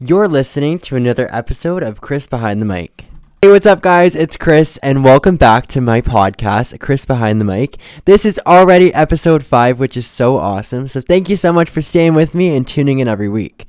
You're 0.00 0.28
listening 0.28 0.78
to 0.80 0.94
another 0.94 1.28
episode 1.34 1.82
of 1.82 2.00
Chris 2.00 2.28
Behind 2.28 2.62
the 2.62 2.66
Mic. 2.66 3.06
Hey, 3.42 3.50
what's 3.50 3.66
up, 3.66 3.80
guys? 3.80 4.14
It's 4.14 4.36
Chris, 4.36 4.78
and 4.80 5.02
welcome 5.02 5.34
back 5.34 5.66
to 5.68 5.80
my 5.80 6.00
podcast, 6.00 6.78
Chris 6.78 7.04
Behind 7.04 7.40
the 7.40 7.44
Mic. 7.44 7.78
This 8.04 8.24
is 8.24 8.38
already 8.46 8.94
episode 8.94 9.44
5, 9.44 9.80
which 9.80 9.96
is 9.96 10.06
so 10.06 10.36
awesome. 10.36 10.86
So, 10.86 11.00
thank 11.00 11.28
you 11.28 11.34
so 11.34 11.52
much 11.52 11.68
for 11.68 11.82
staying 11.82 12.14
with 12.14 12.32
me 12.32 12.54
and 12.54 12.64
tuning 12.64 13.00
in 13.00 13.08
every 13.08 13.28
week. 13.28 13.66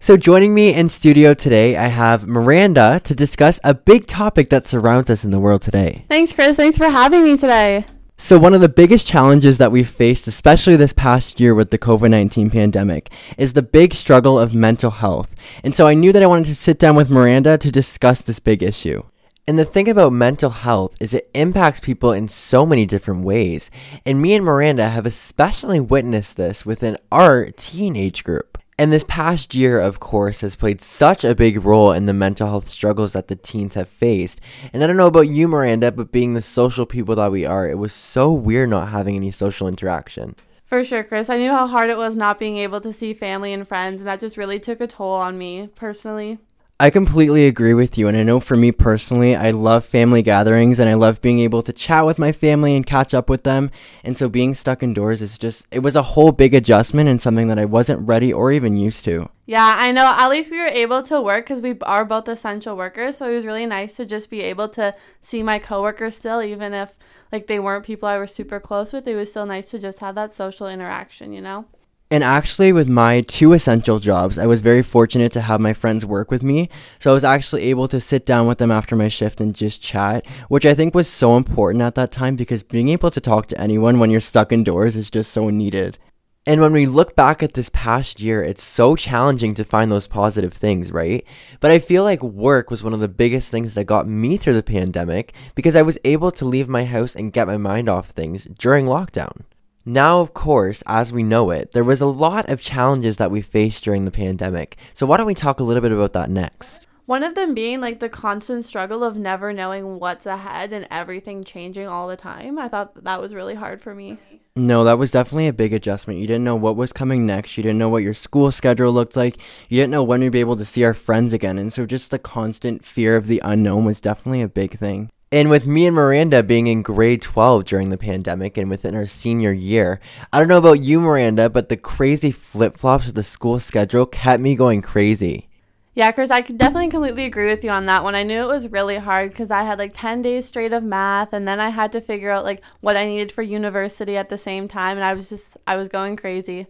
So, 0.00 0.16
joining 0.16 0.54
me 0.54 0.72
in 0.72 0.88
studio 0.88 1.34
today, 1.34 1.76
I 1.76 1.88
have 1.88 2.26
Miranda 2.26 3.02
to 3.04 3.14
discuss 3.14 3.60
a 3.62 3.74
big 3.74 4.06
topic 4.06 4.48
that 4.48 4.66
surrounds 4.66 5.10
us 5.10 5.22
in 5.22 5.32
the 5.32 5.38
world 5.38 5.60
today. 5.60 6.06
Thanks, 6.08 6.32
Chris. 6.32 6.56
Thanks 6.56 6.78
for 6.78 6.88
having 6.88 7.24
me 7.24 7.36
today. 7.36 7.84
So, 8.20 8.36
one 8.36 8.52
of 8.52 8.60
the 8.60 8.68
biggest 8.68 9.06
challenges 9.06 9.58
that 9.58 9.70
we've 9.70 9.88
faced, 9.88 10.26
especially 10.26 10.74
this 10.74 10.92
past 10.92 11.38
year 11.38 11.54
with 11.54 11.70
the 11.70 11.78
COVID 11.78 12.10
19 12.10 12.50
pandemic, 12.50 13.12
is 13.38 13.52
the 13.52 13.62
big 13.62 13.94
struggle 13.94 14.36
of 14.36 14.52
mental 14.52 14.90
health. 14.90 15.36
And 15.62 15.74
so, 15.74 15.86
I 15.86 15.94
knew 15.94 16.12
that 16.12 16.22
I 16.22 16.26
wanted 16.26 16.46
to 16.46 16.56
sit 16.56 16.80
down 16.80 16.96
with 16.96 17.10
Miranda 17.10 17.56
to 17.58 17.70
discuss 17.70 18.20
this 18.20 18.40
big 18.40 18.60
issue. 18.60 19.04
And 19.46 19.56
the 19.56 19.64
thing 19.64 19.88
about 19.88 20.12
mental 20.12 20.50
health 20.50 20.96
is 21.00 21.14
it 21.14 21.30
impacts 21.32 21.78
people 21.78 22.10
in 22.10 22.26
so 22.26 22.66
many 22.66 22.86
different 22.86 23.22
ways. 23.22 23.70
And 24.04 24.20
me 24.20 24.34
and 24.34 24.44
Miranda 24.44 24.88
have 24.88 25.06
especially 25.06 25.78
witnessed 25.78 26.36
this 26.36 26.66
within 26.66 26.98
our 27.12 27.46
teenage 27.52 28.24
group. 28.24 28.57
And 28.80 28.92
this 28.92 29.04
past 29.08 29.56
year, 29.56 29.80
of 29.80 29.98
course, 29.98 30.42
has 30.42 30.54
played 30.54 30.80
such 30.80 31.24
a 31.24 31.34
big 31.34 31.64
role 31.64 31.90
in 31.90 32.06
the 32.06 32.12
mental 32.12 32.46
health 32.46 32.68
struggles 32.68 33.12
that 33.12 33.26
the 33.26 33.34
teens 33.34 33.74
have 33.74 33.88
faced. 33.88 34.40
And 34.72 34.84
I 34.84 34.86
don't 34.86 34.96
know 34.96 35.08
about 35.08 35.22
you, 35.22 35.48
Miranda, 35.48 35.90
but 35.90 36.12
being 36.12 36.34
the 36.34 36.40
social 36.40 36.86
people 36.86 37.16
that 37.16 37.32
we 37.32 37.44
are, 37.44 37.68
it 37.68 37.76
was 37.76 37.92
so 37.92 38.32
weird 38.32 38.70
not 38.70 38.90
having 38.90 39.16
any 39.16 39.32
social 39.32 39.66
interaction. 39.66 40.36
For 40.64 40.84
sure, 40.84 41.02
Chris. 41.02 41.28
I 41.28 41.38
knew 41.38 41.50
how 41.50 41.66
hard 41.66 41.90
it 41.90 41.96
was 41.96 42.14
not 42.14 42.38
being 42.38 42.56
able 42.58 42.80
to 42.82 42.92
see 42.92 43.14
family 43.14 43.52
and 43.52 43.66
friends, 43.66 44.00
and 44.00 44.06
that 44.06 44.20
just 44.20 44.36
really 44.36 44.60
took 44.60 44.80
a 44.80 44.86
toll 44.86 45.14
on 45.14 45.36
me 45.36 45.70
personally. 45.74 46.38
I 46.80 46.90
completely 46.90 47.48
agree 47.48 47.74
with 47.74 47.98
you. 47.98 48.06
And 48.06 48.16
I 48.16 48.22
know 48.22 48.38
for 48.38 48.56
me 48.56 48.70
personally, 48.70 49.34
I 49.34 49.50
love 49.50 49.84
family 49.84 50.22
gatherings 50.22 50.78
and 50.78 50.88
I 50.88 50.94
love 50.94 51.20
being 51.20 51.40
able 51.40 51.60
to 51.64 51.72
chat 51.72 52.06
with 52.06 52.20
my 52.20 52.30
family 52.30 52.76
and 52.76 52.86
catch 52.86 53.12
up 53.12 53.28
with 53.28 53.42
them. 53.42 53.72
And 54.04 54.16
so 54.16 54.28
being 54.28 54.54
stuck 54.54 54.80
indoors 54.80 55.20
is 55.20 55.38
just, 55.38 55.66
it 55.72 55.80
was 55.80 55.96
a 55.96 56.02
whole 56.02 56.30
big 56.30 56.54
adjustment 56.54 57.08
and 57.08 57.20
something 57.20 57.48
that 57.48 57.58
I 57.58 57.64
wasn't 57.64 58.06
ready 58.06 58.32
or 58.32 58.52
even 58.52 58.76
used 58.76 59.04
to. 59.06 59.28
Yeah, 59.46 59.74
I 59.76 59.90
know. 59.90 60.06
At 60.06 60.30
least 60.30 60.52
we 60.52 60.60
were 60.60 60.66
able 60.66 61.02
to 61.02 61.20
work 61.20 61.46
because 61.46 61.60
we 61.60 61.76
are 61.82 62.04
both 62.04 62.28
essential 62.28 62.76
workers. 62.76 63.16
So 63.16 63.28
it 63.28 63.34
was 63.34 63.44
really 63.44 63.66
nice 63.66 63.96
to 63.96 64.06
just 64.06 64.30
be 64.30 64.42
able 64.42 64.68
to 64.70 64.94
see 65.20 65.42
my 65.42 65.58
coworkers 65.58 66.16
still, 66.16 66.44
even 66.44 66.74
if 66.74 66.94
like 67.32 67.48
they 67.48 67.58
weren't 67.58 67.86
people 67.86 68.08
I 68.08 68.18
was 68.18 68.32
super 68.32 68.60
close 68.60 68.92
with. 68.92 69.08
It 69.08 69.16
was 69.16 69.30
still 69.30 69.46
nice 69.46 69.68
to 69.70 69.80
just 69.80 69.98
have 69.98 70.14
that 70.14 70.32
social 70.32 70.68
interaction, 70.68 71.32
you 71.32 71.40
know? 71.40 71.66
And 72.10 72.24
actually, 72.24 72.72
with 72.72 72.88
my 72.88 73.20
two 73.20 73.52
essential 73.52 73.98
jobs, 73.98 74.38
I 74.38 74.46
was 74.46 74.62
very 74.62 74.82
fortunate 74.82 75.30
to 75.32 75.42
have 75.42 75.60
my 75.60 75.74
friends 75.74 76.06
work 76.06 76.30
with 76.30 76.42
me. 76.42 76.70
So 76.98 77.10
I 77.10 77.14
was 77.14 77.24
actually 77.24 77.64
able 77.64 77.86
to 77.88 78.00
sit 78.00 78.24
down 78.24 78.46
with 78.46 78.56
them 78.56 78.70
after 78.70 78.96
my 78.96 79.08
shift 79.08 79.42
and 79.42 79.54
just 79.54 79.82
chat, 79.82 80.24
which 80.48 80.64
I 80.64 80.72
think 80.72 80.94
was 80.94 81.06
so 81.06 81.36
important 81.36 81.82
at 81.82 81.96
that 81.96 82.10
time 82.10 82.34
because 82.34 82.62
being 82.62 82.88
able 82.88 83.10
to 83.10 83.20
talk 83.20 83.46
to 83.48 83.60
anyone 83.60 83.98
when 83.98 84.10
you're 84.10 84.22
stuck 84.22 84.52
indoors 84.52 84.96
is 84.96 85.10
just 85.10 85.32
so 85.32 85.50
needed. 85.50 85.98
And 86.46 86.62
when 86.62 86.72
we 86.72 86.86
look 86.86 87.14
back 87.14 87.42
at 87.42 87.52
this 87.52 87.68
past 87.74 88.22
year, 88.22 88.42
it's 88.42 88.64
so 88.64 88.96
challenging 88.96 89.52
to 89.52 89.62
find 89.62 89.92
those 89.92 90.06
positive 90.06 90.54
things, 90.54 90.90
right? 90.90 91.26
But 91.60 91.72
I 91.72 91.78
feel 91.78 92.04
like 92.04 92.22
work 92.22 92.70
was 92.70 92.82
one 92.82 92.94
of 92.94 93.00
the 93.00 93.08
biggest 93.08 93.50
things 93.50 93.74
that 93.74 93.84
got 93.84 94.08
me 94.08 94.38
through 94.38 94.54
the 94.54 94.62
pandemic 94.62 95.34
because 95.54 95.76
I 95.76 95.82
was 95.82 95.98
able 96.04 96.30
to 96.32 96.46
leave 96.46 96.70
my 96.70 96.86
house 96.86 97.14
and 97.14 97.34
get 97.34 97.46
my 97.46 97.58
mind 97.58 97.90
off 97.90 98.08
things 98.08 98.44
during 98.44 98.86
lockdown. 98.86 99.42
Now, 99.88 100.20
of 100.20 100.34
course, 100.34 100.82
as 100.84 101.14
we 101.14 101.22
know 101.22 101.50
it, 101.50 101.72
there 101.72 101.82
was 101.82 102.02
a 102.02 102.06
lot 102.06 102.50
of 102.50 102.60
challenges 102.60 103.16
that 103.16 103.30
we 103.30 103.40
faced 103.40 103.82
during 103.84 104.04
the 104.04 104.10
pandemic. 104.10 104.76
So, 104.92 105.06
why 105.06 105.16
don't 105.16 105.26
we 105.26 105.34
talk 105.34 105.60
a 105.60 105.62
little 105.62 105.80
bit 105.80 105.92
about 105.92 106.12
that 106.12 106.28
next? 106.28 106.86
One 107.06 107.22
of 107.22 107.34
them 107.34 107.54
being 107.54 107.80
like 107.80 107.98
the 107.98 108.10
constant 108.10 108.66
struggle 108.66 109.02
of 109.02 109.16
never 109.16 109.50
knowing 109.50 109.98
what's 109.98 110.26
ahead 110.26 110.74
and 110.74 110.86
everything 110.90 111.42
changing 111.42 111.88
all 111.88 112.06
the 112.06 112.18
time. 112.18 112.58
I 112.58 112.68
thought 112.68 113.02
that 113.02 113.18
was 113.18 113.32
really 113.32 113.54
hard 113.54 113.80
for 113.80 113.94
me. 113.94 114.18
No, 114.54 114.84
that 114.84 114.98
was 114.98 115.10
definitely 115.10 115.48
a 115.48 115.54
big 115.54 115.72
adjustment. 115.72 116.20
You 116.20 116.26
didn't 116.26 116.44
know 116.44 116.56
what 116.56 116.76
was 116.76 116.92
coming 116.92 117.24
next. 117.24 117.56
You 117.56 117.62
didn't 117.62 117.78
know 117.78 117.88
what 117.88 118.02
your 118.02 118.12
school 118.12 118.52
schedule 118.52 118.92
looked 118.92 119.16
like. 119.16 119.38
You 119.70 119.78
didn't 119.80 119.92
know 119.92 120.02
when 120.02 120.20
we'd 120.20 120.32
be 120.32 120.40
able 120.40 120.58
to 120.58 120.66
see 120.66 120.84
our 120.84 120.92
friends 120.92 121.32
again. 121.32 121.58
And 121.58 121.72
so 121.72 121.86
just 121.86 122.10
the 122.10 122.18
constant 122.18 122.84
fear 122.84 123.16
of 123.16 123.26
the 123.26 123.40
unknown 123.42 123.86
was 123.86 124.02
definitely 124.02 124.42
a 124.42 124.48
big 124.48 124.76
thing. 124.76 125.08
And 125.30 125.50
with 125.50 125.66
me 125.66 125.86
and 125.86 125.94
Miranda 125.94 126.42
being 126.42 126.68
in 126.68 126.80
grade 126.80 127.20
12 127.20 127.64
during 127.64 127.90
the 127.90 127.98
pandemic 127.98 128.56
and 128.56 128.70
within 128.70 128.94
our 128.94 129.06
senior 129.06 129.52
year, 129.52 130.00
I 130.32 130.38
don't 130.38 130.48
know 130.48 130.56
about 130.56 130.80
you, 130.80 131.00
Miranda, 131.00 131.50
but 131.50 131.68
the 131.68 131.76
crazy 131.76 132.30
flip 132.30 132.78
flops 132.78 133.08
of 133.08 133.14
the 133.14 133.22
school 133.22 133.60
schedule 133.60 134.06
kept 134.06 134.40
me 134.40 134.56
going 134.56 134.80
crazy. 134.80 135.50
Yeah, 135.94 136.12
Chris, 136.12 136.30
I 136.30 136.40
definitely 136.40 136.88
completely 136.88 137.26
agree 137.26 137.46
with 137.46 137.62
you 137.62 137.68
on 137.70 137.84
that 137.86 138.04
one. 138.04 138.14
I 138.14 138.22
knew 138.22 138.40
it 138.40 138.46
was 138.46 138.68
really 138.68 138.96
hard 138.96 139.30
because 139.30 139.50
I 139.50 139.64
had 139.64 139.78
like 139.78 139.92
10 139.92 140.22
days 140.22 140.46
straight 140.46 140.72
of 140.72 140.82
math, 140.82 141.34
and 141.34 141.46
then 141.46 141.60
I 141.60 141.68
had 141.68 141.92
to 141.92 142.00
figure 142.00 142.30
out 142.30 142.44
like 142.44 142.62
what 142.80 142.96
I 142.96 143.04
needed 143.04 143.30
for 143.30 143.42
university 143.42 144.16
at 144.16 144.30
the 144.30 144.38
same 144.38 144.66
time, 144.66 144.96
and 144.96 145.04
I 145.04 145.12
was 145.12 145.28
just, 145.28 145.58
I 145.66 145.76
was 145.76 145.88
going 145.88 146.16
crazy. 146.16 146.68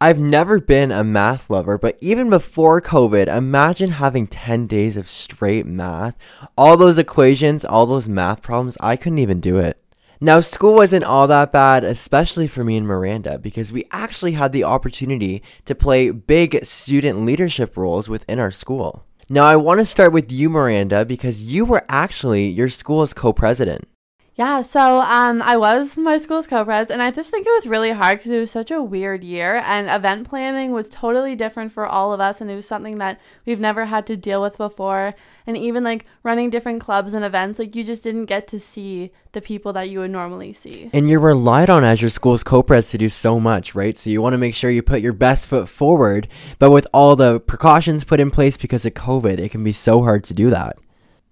I've 0.00 0.20
never 0.20 0.60
been 0.60 0.92
a 0.92 1.02
math 1.02 1.50
lover, 1.50 1.76
but 1.76 1.98
even 2.00 2.30
before 2.30 2.80
COVID, 2.80 3.26
imagine 3.26 3.90
having 3.90 4.28
10 4.28 4.68
days 4.68 4.96
of 4.96 5.08
straight 5.08 5.66
math. 5.66 6.16
All 6.56 6.76
those 6.76 6.98
equations, 6.98 7.64
all 7.64 7.84
those 7.84 8.08
math 8.08 8.40
problems, 8.40 8.76
I 8.78 8.94
couldn't 8.94 9.18
even 9.18 9.40
do 9.40 9.58
it. 9.58 9.76
Now, 10.20 10.38
school 10.38 10.74
wasn't 10.74 11.02
all 11.02 11.26
that 11.26 11.50
bad, 11.50 11.82
especially 11.82 12.46
for 12.46 12.62
me 12.62 12.76
and 12.76 12.86
Miranda, 12.86 13.40
because 13.40 13.72
we 13.72 13.88
actually 13.90 14.32
had 14.32 14.52
the 14.52 14.62
opportunity 14.62 15.42
to 15.64 15.74
play 15.74 16.12
big 16.12 16.64
student 16.64 17.24
leadership 17.24 17.76
roles 17.76 18.08
within 18.08 18.38
our 18.38 18.52
school. 18.52 19.04
Now, 19.28 19.46
I 19.46 19.56
want 19.56 19.80
to 19.80 19.86
start 19.86 20.12
with 20.12 20.30
you, 20.30 20.48
Miranda, 20.48 21.04
because 21.04 21.42
you 21.42 21.64
were 21.64 21.84
actually 21.88 22.46
your 22.46 22.68
school's 22.68 23.12
co 23.12 23.32
president. 23.32 23.88
Yeah, 24.38 24.62
so 24.62 25.00
um, 25.00 25.42
I 25.42 25.56
was 25.56 25.96
my 25.96 26.16
school's 26.16 26.46
co-pres, 26.46 26.92
and 26.92 27.02
I 27.02 27.10
just 27.10 27.32
think 27.32 27.44
it 27.44 27.50
was 27.50 27.66
really 27.66 27.90
hard 27.90 28.18
because 28.18 28.30
it 28.30 28.38
was 28.38 28.52
such 28.52 28.70
a 28.70 28.80
weird 28.80 29.24
year, 29.24 29.56
and 29.56 29.88
event 29.88 30.28
planning 30.28 30.70
was 30.70 30.88
totally 30.88 31.34
different 31.34 31.72
for 31.72 31.84
all 31.84 32.12
of 32.12 32.20
us, 32.20 32.40
and 32.40 32.48
it 32.48 32.54
was 32.54 32.64
something 32.64 32.98
that 32.98 33.18
we've 33.44 33.58
never 33.58 33.86
had 33.86 34.06
to 34.06 34.16
deal 34.16 34.40
with 34.40 34.56
before. 34.56 35.12
And 35.44 35.56
even 35.56 35.82
like 35.82 36.06
running 36.22 36.50
different 36.50 36.80
clubs 36.80 37.14
and 37.14 37.24
events, 37.24 37.58
like 37.58 37.74
you 37.74 37.82
just 37.82 38.04
didn't 38.04 38.26
get 38.26 38.46
to 38.48 38.60
see 38.60 39.10
the 39.32 39.40
people 39.40 39.72
that 39.72 39.90
you 39.90 39.98
would 39.98 40.12
normally 40.12 40.52
see. 40.52 40.88
And 40.92 41.10
you're 41.10 41.18
relied 41.18 41.68
on 41.68 41.82
as 41.82 42.00
your 42.00 42.10
school's 42.10 42.44
co-pres 42.44 42.90
to 42.90 42.98
do 42.98 43.08
so 43.08 43.40
much, 43.40 43.74
right? 43.74 43.98
So 43.98 44.08
you 44.08 44.22
want 44.22 44.34
to 44.34 44.38
make 44.38 44.54
sure 44.54 44.70
you 44.70 44.84
put 44.84 45.00
your 45.00 45.14
best 45.14 45.48
foot 45.48 45.68
forward, 45.68 46.28
but 46.60 46.70
with 46.70 46.86
all 46.94 47.16
the 47.16 47.40
precautions 47.40 48.04
put 48.04 48.20
in 48.20 48.30
place 48.30 48.56
because 48.56 48.86
of 48.86 48.94
COVID, 48.94 49.40
it 49.40 49.48
can 49.50 49.64
be 49.64 49.72
so 49.72 50.02
hard 50.02 50.22
to 50.24 50.34
do 50.34 50.48
that. 50.50 50.78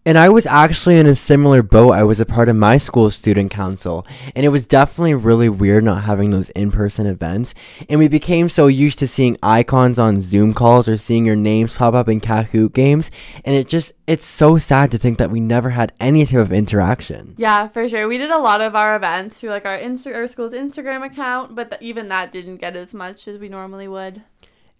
And 0.06 0.16
I 0.16 0.28
was 0.28 0.46
actually 0.46 0.98
in 0.98 1.06
a 1.06 1.16
similar 1.16 1.64
boat. 1.64 1.90
I 1.90 2.04
was 2.04 2.20
a 2.20 2.24
part 2.24 2.48
of 2.48 2.54
my 2.54 2.78
school's 2.78 3.16
student 3.16 3.50
council, 3.50 4.06
and 4.36 4.46
it 4.46 4.50
was 4.50 4.64
definitely 4.64 5.14
really 5.14 5.48
weird 5.48 5.82
not 5.82 6.04
having 6.04 6.30
those 6.30 6.48
in 6.50 6.70
person 6.70 7.06
events. 7.06 7.54
And 7.88 7.98
we 7.98 8.06
became 8.06 8.48
so 8.48 8.68
used 8.68 9.00
to 9.00 9.08
seeing 9.08 9.36
icons 9.42 9.98
on 9.98 10.20
Zoom 10.20 10.54
calls 10.54 10.88
or 10.88 10.96
seeing 10.96 11.26
your 11.26 11.34
names 11.34 11.74
pop 11.74 11.92
up 11.94 12.08
in 12.08 12.20
Kahoot 12.20 12.72
games, 12.72 13.10
and 13.44 13.56
it 13.56 13.66
just, 13.66 13.94
it's 14.06 14.24
so 14.24 14.58
sad 14.58 14.92
to 14.92 14.98
think 14.98 15.18
that 15.18 15.32
we 15.32 15.40
never 15.40 15.70
had 15.70 15.92
any 15.98 16.24
type 16.24 16.38
of 16.38 16.52
interaction. 16.52 17.34
Yeah, 17.36 17.66
for 17.66 17.88
sure. 17.88 18.06
We 18.06 18.16
did 18.16 18.30
a 18.30 18.38
lot 18.38 18.60
of 18.60 18.76
our 18.76 18.94
events 18.94 19.40
through 19.40 19.50
like 19.50 19.66
our, 19.66 19.76
Insta- 19.76 20.14
our 20.14 20.28
school's 20.28 20.52
Instagram 20.52 21.04
account, 21.04 21.56
but 21.56 21.72
th- 21.72 21.82
even 21.82 22.06
that 22.08 22.30
didn't 22.30 22.58
get 22.58 22.76
as 22.76 22.94
much 22.94 23.26
as 23.26 23.40
we 23.40 23.48
normally 23.48 23.88
would. 23.88 24.22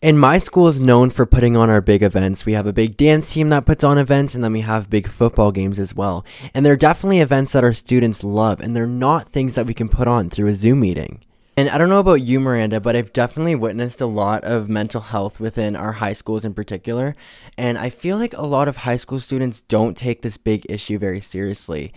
And 0.07 0.21
my 0.21 0.39
school 0.39 0.69
is 0.69 0.79
known 0.79 1.11
for 1.11 1.27
putting 1.27 1.57
on 1.57 1.69
our 1.69 1.81
big 1.81 2.01
events. 2.01 2.47
We 2.47 2.53
have 2.53 2.69
a 2.69 2.73
big 2.73 2.97
dance 2.97 3.33
team 3.33 3.49
that 3.49 3.67
puts 3.67 3.83
on 3.83 3.99
events, 3.99 4.37
and 4.37 4.45
then 4.45 4.53
we 4.53 4.61
have 4.61 4.89
big 4.89 5.09
football 5.09 5.51
games 5.51 5.81
as 5.81 5.97
well. 5.97 6.25
And 6.55 6.65
they're 6.65 6.77
definitely 6.77 7.19
events 7.19 7.51
that 7.55 7.65
our 7.65 7.73
students 7.73 8.23
love, 8.23 8.61
and 8.61 8.77
they're 8.77 8.87
not 8.87 9.31
things 9.31 9.57
that 9.57 9.67
we 9.67 9.75
can 9.75 9.89
put 9.89 10.07
on 10.07 10.31
through 10.31 10.47
a 10.47 10.53
Zoom 10.53 10.79
meeting. 10.79 11.25
And 11.57 11.69
I 11.69 11.77
don't 11.77 11.89
know 11.89 11.99
about 11.99 12.23
you, 12.23 12.39
Miranda, 12.39 12.81
but 12.81 12.95
I've 12.95 13.13
definitely 13.13 13.57
witnessed 13.57 14.01
a 14.01 14.07
lot 14.07 14.45
of 14.45 14.69
mental 14.69 15.01
health 15.01 15.41
within 15.41 15.75
our 15.75 15.95
high 15.95 16.13
schools 16.13 16.45
in 16.45 16.55
particular. 16.55 17.17
And 17.59 17.77
I 17.77 17.91
feel 17.91 18.17
like 18.17 18.37
a 18.37 18.47
lot 18.47 18.69
of 18.69 18.77
high 18.77 18.99
school 18.99 19.19
students 19.19 19.63
don't 19.63 19.97
take 19.97 20.23
this 20.23 20.37
big 20.37 20.65
issue 20.69 21.01
very 21.01 21.21
seriously. 21.21 21.93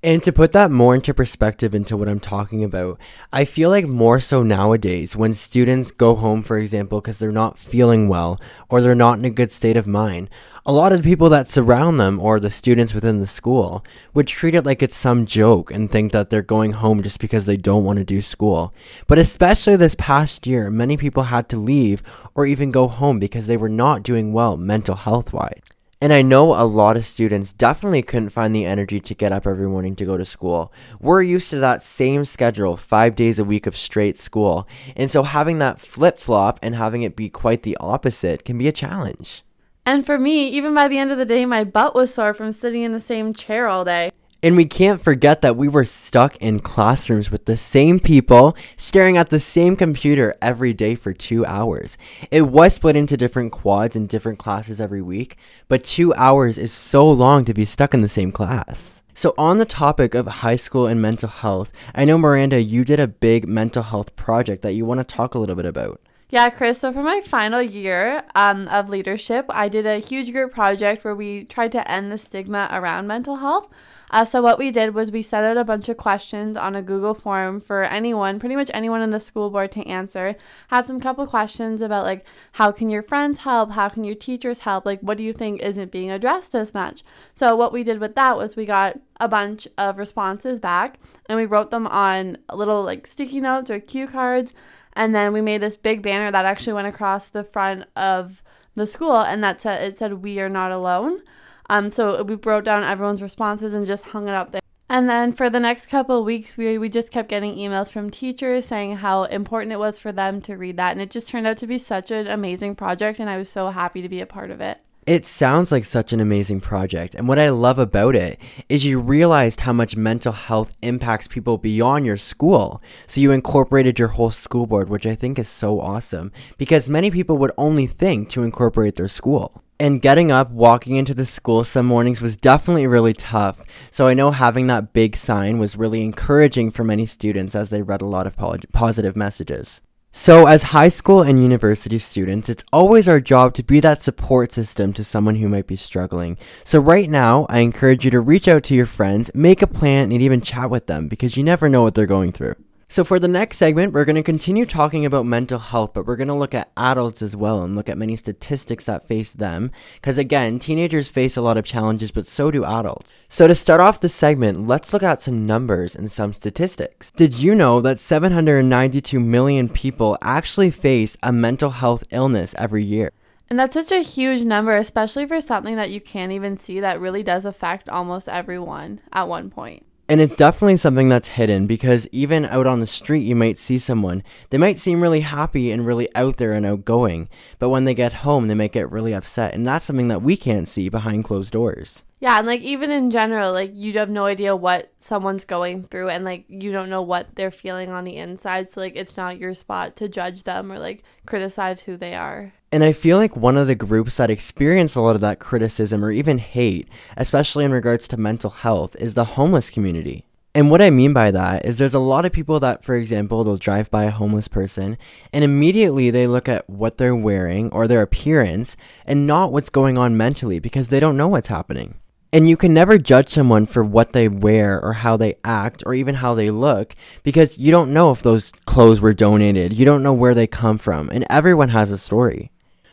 And 0.00 0.22
to 0.22 0.32
put 0.32 0.52
that 0.52 0.70
more 0.70 0.94
into 0.94 1.12
perspective 1.12 1.74
into 1.74 1.96
what 1.96 2.08
I'm 2.08 2.20
talking 2.20 2.62
about, 2.62 3.00
I 3.32 3.44
feel 3.44 3.68
like 3.68 3.84
more 3.88 4.20
so 4.20 4.44
nowadays 4.44 5.16
when 5.16 5.34
students 5.34 5.90
go 5.90 6.14
home, 6.14 6.44
for 6.44 6.56
example, 6.56 7.00
because 7.00 7.18
they're 7.18 7.32
not 7.32 7.58
feeling 7.58 8.08
well 8.08 8.40
or 8.68 8.80
they're 8.80 8.94
not 8.94 9.18
in 9.18 9.24
a 9.24 9.30
good 9.30 9.50
state 9.50 9.76
of 9.76 9.88
mind, 9.88 10.30
a 10.64 10.70
lot 10.70 10.92
of 10.92 10.98
the 10.98 11.08
people 11.08 11.28
that 11.30 11.48
surround 11.48 11.98
them 11.98 12.20
or 12.20 12.38
the 12.38 12.48
students 12.48 12.94
within 12.94 13.18
the 13.18 13.26
school 13.26 13.84
would 14.14 14.28
treat 14.28 14.54
it 14.54 14.64
like 14.64 14.84
it's 14.84 14.94
some 14.96 15.26
joke 15.26 15.72
and 15.72 15.90
think 15.90 16.12
that 16.12 16.30
they're 16.30 16.42
going 16.42 16.74
home 16.74 17.02
just 17.02 17.18
because 17.18 17.46
they 17.46 17.56
don't 17.56 17.84
want 17.84 17.98
to 17.98 18.04
do 18.04 18.22
school. 18.22 18.72
But 19.08 19.18
especially 19.18 19.74
this 19.74 19.96
past 19.96 20.46
year, 20.46 20.70
many 20.70 20.96
people 20.96 21.24
had 21.24 21.48
to 21.48 21.56
leave 21.56 22.04
or 22.36 22.46
even 22.46 22.70
go 22.70 22.86
home 22.86 23.18
because 23.18 23.48
they 23.48 23.56
were 23.56 23.68
not 23.68 24.04
doing 24.04 24.32
well 24.32 24.56
mental 24.56 24.94
health 24.94 25.32
wise. 25.32 25.60
And 26.00 26.12
I 26.12 26.22
know 26.22 26.54
a 26.54 26.62
lot 26.62 26.96
of 26.96 27.04
students 27.04 27.52
definitely 27.52 28.02
couldn't 28.02 28.28
find 28.28 28.54
the 28.54 28.64
energy 28.64 29.00
to 29.00 29.14
get 29.14 29.32
up 29.32 29.48
every 29.48 29.66
morning 29.66 29.96
to 29.96 30.04
go 30.04 30.16
to 30.16 30.24
school. 30.24 30.72
We're 31.00 31.22
used 31.22 31.50
to 31.50 31.58
that 31.58 31.82
same 31.82 32.24
schedule, 32.24 32.76
five 32.76 33.16
days 33.16 33.40
a 33.40 33.44
week 33.44 33.66
of 33.66 33.76
straight 33.76 34.16
school. 34.16 34.68
And 34.94 35.10
so 35.10 35.24
having 35.24 35.58
that 35.58 35.80
flip 35.80 36.20
flop 36.20 36.60
and 36.62 36.76
having 36.76 37.02
it 37.02 37.16
be 37.16 37.28
quite 37.28 37.64
the 37.64 37.76
opposite 37.80 38.44
can 38.44 38.56
be 38.56 38.68
a 38.68 38.72
challenge. 38.72 39.42
And 39.84 40.06
for 40.06 40.20
me, 40.20 40.48
even 40.48 40.72
by 40.72 40.86
the 40.86 40.98
end 40.98 41.10
of 41.10 41.18
the 41.18 41.24
day, 41.24 41.44
my 41.46 41.64
butt 41.64 41.96
was 41.96 42.14
sore 42.14 42.32
from 42.32 42.52
sitting 42.52 42.82
in 42.82 42.92
the 42.92 43.00
same 43.00 43.34
chair 43.34 43.66
all 43.66 43.84
day. 43.84 44.10
And 44.40 44.54
we 44.54 44.66
can't 44.66 45.02
forget 45.02 45.42
that 45.42 45.56
we 45.56 45.66
were 45.66 45.84
stuck 45.84 46.36
in 46.36 46.60
classrooms 46.60 47.28
with 47.28 47.46
the 47.46 47.56
same 47.56 47.98
people, 47.98 48.56
staring 48.76 49.16
at 49.16 49.30
the 49.30 49.40
same 49.40 49.74
computer 49.74 50.36
every 50.40 50.72
day 50.72 50.94
for 50.94 51.12
two 51.12 51.44
hours. 51.44 51.98
It 52.30 52.42
was 52.42 52.74
split 52.74 52.94
into 52.94 53.16
different 53.16 53.50
quads 53.50 53.96
and 53.96 54.08
different 54.08 54.38
classes 54.38 54.80
every 54.80 55.02
week, 55.02 55.36
but 55.66 55.82
two 55.82 56.14
hours 56.14 56.56
is 56.56 56.72
so 56.72 57.10
long 57.10 57.44
to 57.46 57.54
be 57.54 57.64
stuck 57.64 57.94
in 57.94 58.00
the 58.00 58.08
same 58.08 58.30
class. 58.30 59.02
So, 59.12 59.34
on 59.36 59.58
the 59.58 59.64
topic 59.64 60.14
of 60.14 60.28
high 60.28 60.54
school 60.54 60.86
and 60.86 61.02
mental 61.02 61.28
health, 61.28 61.72
I 61.92 62.04
know 62.04 62.16
Miranda, 62.16 62.62
you 62.62 62.84
did 62.84 63.00
a 63.00 63.08
big 63.08 63.48
mental 63.48 63.82
health 63.82 64.14
project 64.14 64.62
that 64.62 64.74
you 64.74 64.84
want 64.84 65.00
to 65.00 65.04
talk 65.16 65.34
a 65.34 65.40
little 65.40 65.56
bit 65.56 65.66
about. 65.66 66.00
Yeah, 66.30 66.50
Chris. 66.50 66.80
So 66.80 66.92
for 66.92 67.02
my 67.02 67.22
final 67.22 67.62
year 67.62 68.22
um, 68.34 68.68
of 68.68 68.90
leadership, 68.90 69.46
I 69.48 69.70
did 69.70 69.86
a 69.86 69.98
huge 69.98 70.30
group 70.30 70.52
project 70.52 71.02
where 71.02 71.14
we 71.14 71.44
tried 71.44 71.72
to 71.72 71.90
end 71.90 72.12
the 72.12 72.18
stigma 72.18 72.68
around 72.70 73.06
mental 73.06 73.36
health. 73.36 73.68
Uh, 74.10 74.24
so 74.26 74.42
what 74.42 74.58
we 74.58 74.70
did 74.70 74.94
was 74.94 75.10
we 75.10 75.22
set 75.22 75.44
out 75.44 75.56
a 75.56 75.64
bunch 75.64 75.88
of 75.88 75.96
questions 75.96 76.56
on 76.56 76.74
a 76.74 76.82
Google 76.82 77.14
form 77.14 77.60
for 77.60 77.82
anyone, 77.84 78.38
pretty 78.38 78.56
much 78.56 78.70
anyone 78.74 79.00
in 79.00 79.10
the 79.10 79.20
school 79.20 79.48
board 79.48 79.72
to 79.72 79.86
answer. 79.86 80.34
Had 80.68 80.86
some 80.86 81.00
couple 81.00 81.26
questions 81.26 81.80
about 81.80 82.04
like 82.04 82.26
how 82.52 82.72
can 82.72 82.90
your 82.90 83.02
friends 83.02 83.40
help, 83.40 83.72
how 83.72 83.88
can 83.88 84.04
your 84.04 84.14
teachers 84.14 84.60
help, 84.60 84.84
like 84.84 85.00
what 85.00 85.16
do 85.16 85.22
you 85.22 85.32
think 85.32 85.60
isn't 85.60 85.92
being 85.92 86.10
addressed 86.10 86.54
as 86.54 86.74
much. 86.74 87.04
So 87.34 87.56
what 87.56 87.72
we 87.72 87.84
did 87.84 88.00
with 88.00 88.14
that 88.14 88.36
was 88.36 88.56
we 88.56 88.64
got 88.66 88.98
a 89.20 89.28
bunch 89.28 89.66
of 89.76 89.98
responses 89.98 90.58
back 90.60 90.98
and 91.26 91.36
we 91.36 91.46
wrote 91.46 91.70
them 91.70 91.86
on 91.86 92.38
little 92.52 92.82
like 92.82 93.06
sticky 93.06 93.40
notes 93.40 93.70
or 93.70 93.80
cue 93.80 94.06
cards 94.06 94.54
and 94.98 95.14
then 95.14 95.32
we 95.32 95.40
made 95.40 95.62
this 95.62 95.76
big 95.76 96.02
banner 96.02 96.30
that 96.32 96.44
actually 96.44 96.72
went 96.72 96.88
across 96.88 97.28
the 97.28 97.44
front 97.44 97.84
of 97.94 98.42
the 98.74 98.84
school, 98.84 99.20
and 99.20 99.42
that 99.44 99.60
said 99.62 99.82
it 99.82 99.96
said 99.96 100.22
"We 100.22 100.40
are 100.40 100.48
not 100.48 100.72
alone." 100.72 101.22
Um, 101.70 101.92
so 101.92 102.22
we 102.24 102.34
wrote 102.34 102.64
down 102.64 102.82
everyone's 102.82 103.22
responses 103.22 103.72
and 103.72 103.86
just 103.86 104.06
hung 104.06 104.26
it 104.26 104.34
up 104.34 104.50
there. 104.50 104.60
And 104.90 105.08
then 105.08 105.32
for 105.32 105.48
the 105.48 105.60
next 105.60 105.86
couple 105.86 106.18
of 106.18 106.24
weeks, 106.24 106.56
we, 106.56 106.78
we 106.78 106.88
just 106.88 107.12
kept 107.12 107.28
getting 107.28 107.54
emails 107.56 107.92
from 107.92 108.10
teachers 108.10 108.66
saying 108.66 108.96
how 108.96 109.24
important 109.24 109.72
it 109.72 109.78
was 109.78 109.98
for 109.98 110.12
them 110.12 110.40
to 110.42 110.56
read 110.56 110.78
that. 110.78 110.92
And 110.92 111.00
it 111.00 111.10
just 111.10 111.28
turned 111.28 111.46
out 111.46 111.58
to 111.58 111.66
be 111.66 111.78
such 111.78 112.10
an 112.10 112.26
amazing 112.26 112.74
project, 112.74 113.20
and 113.20 113.30
I 113.30 113.36
was 113.36 113.48
so 113.48 113.70
happy 113.70 114.02
to 114.02 114.08
be 114.08 114.20
a 114.20 114.26
part 114.26 114.50
of 114.50 114.60
it. 114.60 114.78
It 115.08 115.24
sounds 115.24 115.72
like 115.72 115.86
such 115.86 116.12
an 116.12 116.20
amazing 116.20 116.60
project, 116.60 117.14
and 117.14 117.26
what 117.26 117.38
I 117.38 117.48
love 117.48 117.78
about 117.78 118.14
it 118.14 118.38
is 118.68 118.84
you 118.84 119.00
realized 119.00 119.60
how 119.60 119.72
much 119.72 119.96
mental 119.96 120.34
health 120.34 120.76
impacts 120.82 121.26
people 121.26 121.56
beyond 121.56 122.04
your 122.04 122.18
school. 122.18 122.82
So 123.06 123.22
you 123.22 123.32
incorporated 123.32 123.98
your 123.98 124.08
whole 124.08 124.30
school 124.30 124.66
board, 124.66 124.90
which 124.90 125.06
I 125.06 125.14
think 125.14 125.38
is 125.38 125.48
so 125.48 125.80
awesome 125.80 126.30
because 126.58 126.90
many 126.90 127.10
people 127.10 127.38
would 127.38 127.52
only 127.56 127.86
think 127.86 128.28
to 128.28 128.42
incorporate 128.42 128.96
their 128.96 129.08
school. 129.08 129.62
And 129.80 130.02
getting 130.02 130.30
up, 130.30 130.50
walking 130.50 130.96
into 130.96 131.14
the 131.14 131.24
school 131.24 131.64
some 131.64 131.86
mornings 131.86 132.20
was 132.20 132.36
definitely 132.36 132.86
really 132.86 133.14
tough. 133.14 133.62
So 133.90 134.08
I 134.08 134.12
know 134.12 134.32
having 134.32 134.66
that 134.66 134.92
big 134.92 135.16
sign 135.16 135.58
was 135.58 135.74
really 135.74 136.02
encouraging 136.02 136.70
for 136.70 136.84
many 136.84 137.06
students 137.06 137.54
as 137.54 137.70
they 137.70 137.80
read 137.80 138.02
a 138.02 138.06
lot 138.06 138.26
of 138.26 138.36
positive 138.74 139.16
messages. 139.16 139.80
So, 140.10 140.46
as 140.46 140.74
high 140.74 140.88
school 140.88 141.22
and 141.22 141.40
university 141.40 141.98
students, 141.98 142.48
it's 142.48 142.64
always 142.72 143.06
our 143.08 143.20
job 143.20 143.54
to 143.54 143.62
be 143.62 143.78
that 143.80 144.02
support 144.02 144.52
system 144.52 144.92
to 144.94 145.04
someone 145.04 145.36
who 145.36 145.48
might 145.48 145.66
be 145.66 145.76
struggling. 145.76 146.38
So, 146.64 146.80
right 146.80 147.08
now, 147.10 147.46
I 147.50 147.58
encourage 147.58 148.04
you 148.04 148.10
to 148.12 148.20
reach 148.20 148.48
out 148.48 148.64
to 148.64 148.74
your 148.74 148.86
friends, 148.86 149.30
make 149.34 149.60
a 149.60 149.66
plan, 149.66 150.10
and 150.10 150.22
even 150.22 150.40
chat 150.40 150.70
with 150.70 150.86
them 150.86 151.08
because 151.08 151.36
you 151.36 151.44
never 151.44 151.68
know 151.68 151.82
what 151.82 151.94
they're 151.94 152.06
going 152.06 152.32
through. 152.32 152.56
So, 152.90 153.04
for 153.04 153.20
the 153.20 153.28
next 153.28 153.58
segment, 153.58 153.92
we're 153.92 154.06
going 154.06 154.16
to 154.16 154.22
continue 154.22 154.64
talking 154.64 155.04
about 155.04 155.26
mental 155.26 155.58
health, 155.58 155.92
but 155.92 156.06
we're 156.06 156.16
going 156.16 156.28
to 156.28 156.34
look 156.34 156.54
at 156.54 156.72
adults 156.74 157.20
as 157.20 157.36
well 157.36 157.62
and 157.62 157.76
look 157.76 157.86
at 157.86 157.98
many 157.98 158.16
statistics 158.16 158.84
that 158.84 159.06
face 159.06 159.28
them. 159.28 159.72
Because, 159.96 160.16
again, 160.16 160.58
teenagers 160.58 161.10
face 161.10 161.36
a 161.36 161.42
lot 161.42 161.58
of 161.58 161.66
challenges, 161.66 162.10
but 162.10 162.26
so 162.26 162.50
do 162.50 162.64
adults. 162.64 163.12
So, 163.28 163.46
to 163.46 163.54
start 163.54 163.82
off 163.82 164.00
the 164.00 164.08
segment, 164.08 164.66
let's 164.66 164.94
look 164.94 165.02
at 165.02 165.20
some 165.20 165.46
numbers 165.46 165.94
and 165.94 166.10
some 166.10 166.32
statistics. 166.32 167.10
Did 167.10 167.34
you 167.34 167.54
know 167.54 167.82
that 167.82 167.98
792 167.98 169.20
million 169.20 169.68
people 169.68 170.16
actually 170.22 170.70
face 170.70 171.18
a 171.22 171.30
mental 171.30 171.70
health 171.70 172.04
illness 172.10 172.54
every 172.56 172.84
year? 172.84 173.12
And 173.50 173.60
that's 173.60 173.74
such 173.74 173.92
a 173.92 174.00
huge 174.00 174.44
number, 174.44 174.74
especially 174.74 175.26
for 175.26 175.42
something 175.42 175.76
that 175.76 175.90
you 175.90 176.00
can't 176.00 176.32
even 176.32 176.56
see 176.56 176.80
that 176.80 177.00
really 177.00 177.22
does 177.22 177.44
affect 177.44 177.90
almost 177.90 178.30
everyone 178.30 179.00
at 179.12 179.28
one 179.28 179.50
point. 179.50 179.84
And 180.10 180.22
it's 180.22 180.36
definitely 180.36 180.78
something 180.78 181.10
that's 181.10 181.28
hidden 181.28 181.66
because 181.66 182.08
even 182.12 182.46
out 182.46 182.66
on 182.66 182.80
the 182.80 182.86
street, 182.86 183.24
you 183.24 183.36
might 183.36 183.58
see 183.58 183.76
someone. 183.76 184.22
They 184.48 184.56
might 184.56 184.78
seem 184.78 185.02
really 185.02 185.20
happy 185.20 185.70
and 185.70 185.84
really 185.84 186.08
out 186.14 186.38
there 186.38 186.54
and 186.54 186.64
outgoing, 186.64 187.28
but 187.58 187.68
when 187.68 187.84
they 187.84 187.92
get 187.92 188.14
home, 188.14 188.48
they 188.48 188.54
might 188.54 188.72
get 188.72 188.90
really 188.90 189.12
upset. 189.12 189.52
And 189.52 189.66
that's 189.66 189.84
something 189.84 190.08
that 190.08 190.22
we 190.22 190.34
can't 190.34 190.66
see 190.66 190.88
behind 190.88 191.24
closed 191.24 191.52
doors. 191.52 192.04
Yeah, 192.20 192.38
and 192.38 192.46
like 192.46 192.62
even 192.62 192.90
in 192.90 193.10
general, 193.10 193.52
like 193.52 193.70
you 193.74 193.92
have 193.94 194.10
no 194.10 194.24
idea 194.24 194.56
what 194.56 194.90
someone's 194.98 195.44
going 195.44 195.84
through 195.84 196.08
and 196.08 196.24
like 196.24 196.44
you 196.48 196.72
don't 196.72 196.90
know 196.90 197.02
what 197.02 197.28
they're 197.36 197.52
feeling 197.52 197.90
on 197.90 198.04
the 198.04 198.16
inside. 198.16 198.70
So 198.70 198.80
like 198.80 198.96
it's 198.96 199.16
not 199.16 199.38
your 199.38 199.54
spot 199.54 199.94
to 199.96 200.08
judge 200.08 200.42
them 200.42 200.72
or 200.72 200.78
like 200.78 201.04
criticize 201.26 201.82
who 201.82 201.96
they 201.96 202.14
are. 202.14 202.52
And 202.72 202.82
I 202.82 202.92
feel 202.92 203.18
like 203.18 203.36
one 203.36 203.56
of 203.56 203.68
the 203.68 203.76
groups 203.76 204.16
that 204.16 204.30
experience 204.30 204.94
a 204.94 205.00
lot 205.00 205.14
of 205.14 205.20
that 205.20 205.38
criticism 205.38 206.04
or 206.04 206.10
even 206.10 206.38
hate, 206.38 206.88
especially 207.16 207.64
in 207.64 207.72
regards 207.72 208.08
to 208.08 208.16
mental 208.16 208.50
health, 208.50 208.96
is 208.96 209.14
the 209.14 209.24
homeless 209.24 209.70
community. 209.70 210.26
And 210.54 210.70
what 210.70 210.82
I 210.82 210.90
mean 210.90 211.12
by 211.12 211.30
that 211.30 211.64
is 211.64 211.76
there's 211.76 211.94
a 211.94 212.00
lot 212.00 212.24
of 212.24 212.32
people 212.32 212.58
that, 212.60 212.84
for 212.84 212.96
example, 212.96 213.44
they'll 213.44 213.56
drive 213.56 213.92
by 213.92 214.04
a 214.04 214.10
homeless 214.10 214.48
person 214.48 214.98
and 215.32 215.44
immediately 215.44 216.10
they 216.10 216.26
look 216.26 216.48
at 216.48 216.68
what 216.68 216.98
they're 216.98 217.14
wearing 217.14 217.70
or 217.70 217.86
their 217.86 218.02
appearance 218.02 218.76
and 219.06 219.24
not 219.24 219.52
what's 219.52 219.70
going 219.70 219.96
on 219.96 220.16
mentally 220.16 220.58
because 220.58 220.88
they 220.88 220.98
don't 220.98 221.16
know 221.16 221.28
what's 221.28 221.48
happening. 221.48 221.94
And 222.30 222.48
you 222.48 222.58
can 222.58 222.74
never 222.74 222.98
judge 222.98 223.30
someone 223.30 223.64
for 223.64 223.82
what 223.82 224.12
they 224.12 224.28
wear 224.28 224.78
or 224.82 224.92
how 224.94 225.16
they 225.16 225.36
act 225.44 225.82
or 225.86 225.94
even 225.94 226.16
how 226.16 226.34
they 226.34 226.50
look 226.50 226.94
because 227.22 227.56
you 227.56 227.70
don't 227.70 227.92
know 227.92 228.10
if 228.10 228.22
those 228.22 228.52
clothes 228.66 229.00
were 229.00 229.14
donated. 229.14 229.72
You 229.72 229.86
don't 229.86 230.02
know 230.02 230.12
where 230.12 230.34
they 230.34 230.46
come 230.46 230.76
from. 230.76 231.08
And 231.08 231.24
everyone 231.30 231.70
has 231.70 231.90
a 231.90 231.96
story. 231.96 232.50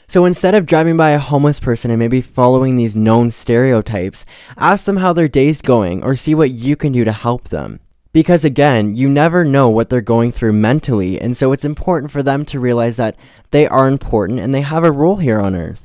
So 0.07 0.23
instead 0.23 0.55
of 0.55 0.65
driving 0.65 0.95
by 0.95 1.11
a 1.11 1.19
homeless 1.19 1.59
person 1.59 1.91
and 1.91 1.99
maybe 1.99 2.21
following 2.21 2.75
these 2.75 2.95
known 2.95 3.31
stereotypes, 3.31 4.25
ask 4.57 4.85
them 4.85 4.97
how 4.97 5.13
their 5.13 5.27
day's 5.27 5.61
going 5.61 6.03
or 6.03 6.15
see 6.15 6.35
what 6.35 6.51
you 6.51 6.75
can 6.75 6.91
do 6.91 7.03
to 7.03 7.11
help 7.11 7.49
them. 7.49 7.79
Because 8.13 8.45
again, 8.45 8.95
you 8.95 9.09
never 9.09 9.43
know 9.43 9.67
what 9.67 9.89
they're 9.89 9.99
going 9.99 10.31
through 10.31 10.53
mentally, 10.53 11.19
and 11.19 11.35
so 11.35 11.51
it's 11.51 11.65
important 11.65 12.11
for 12.11 12.23
them 12.23 12.45
to 12.45 12.61
realize 12.61 12.95
that 12.95 13.17
they 13.51 13.67
are 13.67 13.89
important 13.89 14.39
and 14.39 14.55
they 14.55 14.61
have 14.61 14.85
a 14.85 14.91
role 14.91 15.17
here 15.17 15.41
on 15.41 15.53
earth. 15.53 15.84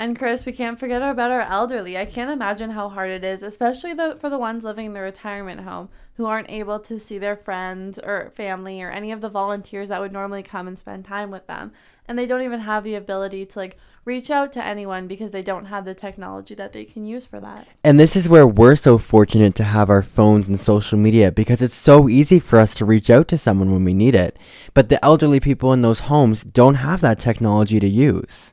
And 0.00 0.18
Chris, 0.18 0.46
we 0.46 0.52
can't 0.52 0.80
forget 0.80 1.02
about 1.02 1.30
our 1.30 1.42
elderly. 1.42 1.98
I 1.98 2.06
can't 2.06 2.30
imagine 2.30 2.70
how 2.70 2.88
hard 2.88 3.10
it 3.10 3.22
is, 3.22 3.42
especially 3.42 3.92
the, 3.92 4.16
for 4.18 4.30
the 4.30 4.38
ones 4.38 4.64
living 4.64 4.86
in 4.86 4.92
the 4.94 5.00
retirement 5.02 5.60
home 5.60 5.90
who 6.14 6.24
aren't 6.24 6.48
able 6.48 6.80
to 6.80 6.98
see 6.98 7.18
their 7.18 7.36
friends 7.36 7.98
or 7.98 8.32
family 8.34 8.80
or 8.80 8.90
any 8.90 9.12
of 9.12 9.20
the 9.20 9.28
volunteers 9.28 9.90
that 9.90 10.00
would 10.00 10.10
normally 10.10 10.42
come 10.42 10.66
and 10.66 10.78
spend 10.78 11.04
time 11.04 11.30
with 11.30 11.46
them. 11.48 11.72
And 12.08 12.18
they 12.18 12.24
don't 12.24 12.40
even 12.40 12.60
have 12.60 12.82
the 12.82 12.94
ability 12.94 13.44
to 13.44 13.58
like 13.58 13.76
reach 14.06 14.30
out 14.30 14.54
to 14.54 14.64
anyone 14.64 15.06
because 15.06 15.32
they 15.32 15.42
don't 15.42 15.66
have 15.66 15.84
the 15.84 15.92
technology 15.92 16.54
that 16.54 16.72
they 16.72 16.86
can 16.86 17.04
use 17.04 17.26
for 17.26 17.38
that. 17.38 17.68
And 17.84 18.00
this 18.00 18.16
is 18.16 18.26
where 18.26 18.46
we're 18.46 18.76
so 18.76 18.96
fortunate 18.96 19.54
to 19.56 19.64
have 19.64 19.90
our 19.90 20.02
phones 20.02 20.48
and 20.48 20.58
social 20.58 20.98
media 20.98 21.30
because 21.30 21.60
it's 21.60 21.74
so 21.74 22.08
easy 22.08 22.38
for 22.38 22.58
us 22.58 22.72
to 22.76 22.86
reach 22.86 23.10
out 23.10 23.28
to 23.28 23.36
someone 23.36 23.70
when 23.70 23.84
we 23.84 23.92
need 23.92 24.14
it. 24.14 24.38
But 24.72 24.88
the 24.88 25.04
elderly 25.04 25.40
people 25.40 25.74
in 25.74 25.82
those 25.82 26.00
homes 26.00 26.42
don't 26.42 26.76
have 26.76 27.02
that 27.02 27.18
technology 27.18 27.78
to 27.78 27.86
use. 27.88 28.52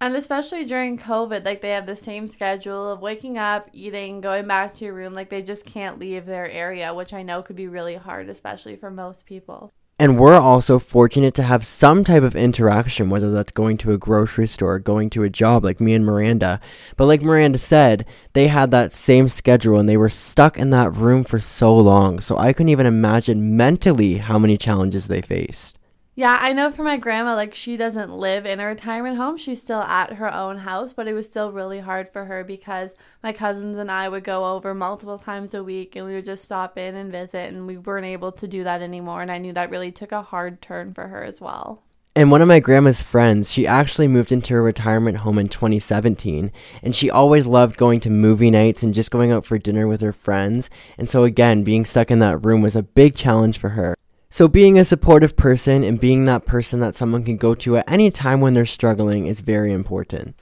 And 0.00 0.14
especially 0.14 0.64
during 0.64 0.96
COVID, 0.96 1.44
like 1.44 1.60
they 1.60 1.70
have 1.70 1.86
the 1.86 1.96
same 1.96 2.28
schedule 2.28 2.90
of 2.90 3.00
waking 3.00 3.36
up, 3.36 3.68
eating, 3.72 4.20
going 4.20 4.46
back 4.46 4.74
to 4.74 4.84
your 4.84 4.94
room. 4.94 5.14
Like 5.14 5.28
they 5.28 5.42
just 5.42 5.64
can't 5.64 5.98
leave 5.98 6.24
their 6.24 6.48
area, 6.48 6.94
which 6.94 7.12
I 7.12 7.22
know 7.22 7.42
could 7.42 7.56
be 7.56 7.66
really 7.66 7.96
hard, 7.96 8.28
especially 8.28 8.76
for 8.76 8.90
most 8.90 9.26
people. 9.26 9.72
And 10.00 10.16
we're 10.16 10.36
also 10.36 10.78
fortunate 10.78 11.34
to 11.34 11.42
have 11.42 11.66
some 11.66 12.04
type 12.04 12.22
of 12.22 12.36
interaction, 12.36 13.10
whether 13.10 13.32
that's 13.32 13.50
going 13.50 13.78
to 13.78 13.90
a 13.90 13.98
grocery 13.98 14.46
store, 14.46 14.78
going 14.78 15.10
to 15.10 15.24
a 15.24 15.28
job 15.28 15.64
like 15.64 15.80
me 15.80 15.92
and 15.92 16.06
Miranda. 16.06 16.60
But 16.96 17.06
like 17.06 17.20
Miranda 17.20 17.58
said, 17.58 18.06
they 18.32 18.46
had 18.46 18.70
that 18.70 18.92
same 18.92 19.28
schedule 19.28 19.76
and 19.80 19.88
they 19.88 19.96
were 19.96 20.08
stuck 20.08 20.56
in 20.56 20.70
that 20.70 20.94
room 20.94 21.24
for 21.24 21.40
so 21.40 21.76
long. 21.76 22.20
So 22.20 22.38
I 22.38 22.52
couldn't 22.52 22.68
even 22.68 22.86
imagine 22.86 23.56
mentally 23.56 24.18
how 24.18 24.38
many 24.38 24.56
challenges 24.56 25.08
they 25.08 25.20
faced. 25.20 25.77
Yeah, 26.18 26.36
I 26.40 26.52
know 26.52 26.72
for 26.72 26.82
my 26.82 26.96
grandma, 26.96 27.36
like 27.36 27.54
she 27.54 27.76
doesn't 27.76 28.10
live 28.10 28.44
in 28.44 28.58
a 28.58 28.66
retirement 28.66 29.18
home. 29.18 29.36
She's 29.36 29.62
still 29.62 29.82
at 29.82 30.14
her 30.14 30.34
own 30.34 30.58
house, 30.58 30.92
but 30.92 31.06
it 31.06 31.12
was 31.12 31.26
still 31.26 31.52
really 31.52 31.78
hard 31.78 32.08
for 32.08 32.24
her 32.24 32.42
because 32.42 32.96
my 33.22 33.32
cousins 33.32 33.78
and 33.78 33.88
I 33.88 34.08
would 34.08 34.24
go 34.24 34.44
over 34.44 34.74
multiple 34.74 35.20
times 35.20 35.54
a 35.54 35.62
week 35.62 35.94
and 35.94 36.04
we 36.04 36.14
would 36.14 36.26
just 36.26 36.44
stop 36.44 36.76
in 36.76 36.96
and 36.96 37.12
visit, 37.12 37.52
and 37.52 37.68
we 37.68 37.76
weren't 37.76 38.04
able 38.04 38.32
to 38.32 38.48
do 38.48 38.64
that 38.64 38.82
anymore. 38.82 39.22
And 39.22 39.30
I 39.30 39.38
knew 39.38 39.52
that 39.52 39.70
really 39.70 39.92
took 39.92 40.10
a 40.10 40.22
hard 40.22 40.60
turn 40.60 40.92
for 40.92 41.06
her 41.06 41.22
as 41.22 41.40
well. 41.40 41.84
And 42.16 42.32
one 42.32 42.42
of 42.42 42.48
my 42.48 42.58
grandma's 42.58 43.00
friends, 43.00 43.52
she 43.52 43.64
actually 43.64 44.08
moved 44.08 44.32
into 44.32 44.56
a 44.56 44.60
retirement 44.60 45.18
home 45.18 45.38
in 45.38 45.48
2017, 45.48 46.50
and 46.82 46.96
she 46.96 47.08
always 47.08 47.46
loved 47.46 47.76
going 47.76 48.00
to 48.00 48.10
movie 48.10 48.50
nights 48.50 48.82
and 48.82 48.92
just 48.92 49.12
going 49.12 49.30
out 49.30 49.46
for 49.46 49.56
dinner 49.56 49.86
with 49.86 50.00
her 50.00 50.12
friends. 50.12 50.68
And 50.98 51.08
so, 51.08 51.22
again, 51.22 51.62
being 51.62 51.84
stuck 51.84 52.10
in 52.10 52.18
that 52.18 52.44
room 52.44 52.60
was 52.60 52.74
a 52.74 52.82
big 52.82 53.14
challenge 53.14 53.56
for 53.56 53.68
her. 53.68 53.94
So, 54.30 54.46
being 54.46 54.78
a 54.78 54.84
supportive 54.84 55.36
person 55.36 55.82
and 55.82 55.98
being 55.98 56.26
that 56.26 56.44
person 56.44 56.80
that 56.80 56.94
someone 56.94 57.24
can 57.24 57.38
go 57.38 57.54
to 57.56 57.78
at 57.78 57.90
any 57.90 58.10
time 58.10 58.40
when 58.40 58.52
they're 58.52 58.66
struggling 58.66 59.26
is 59.26 59.40
very 59.40 59.72
important. 59.72 60.34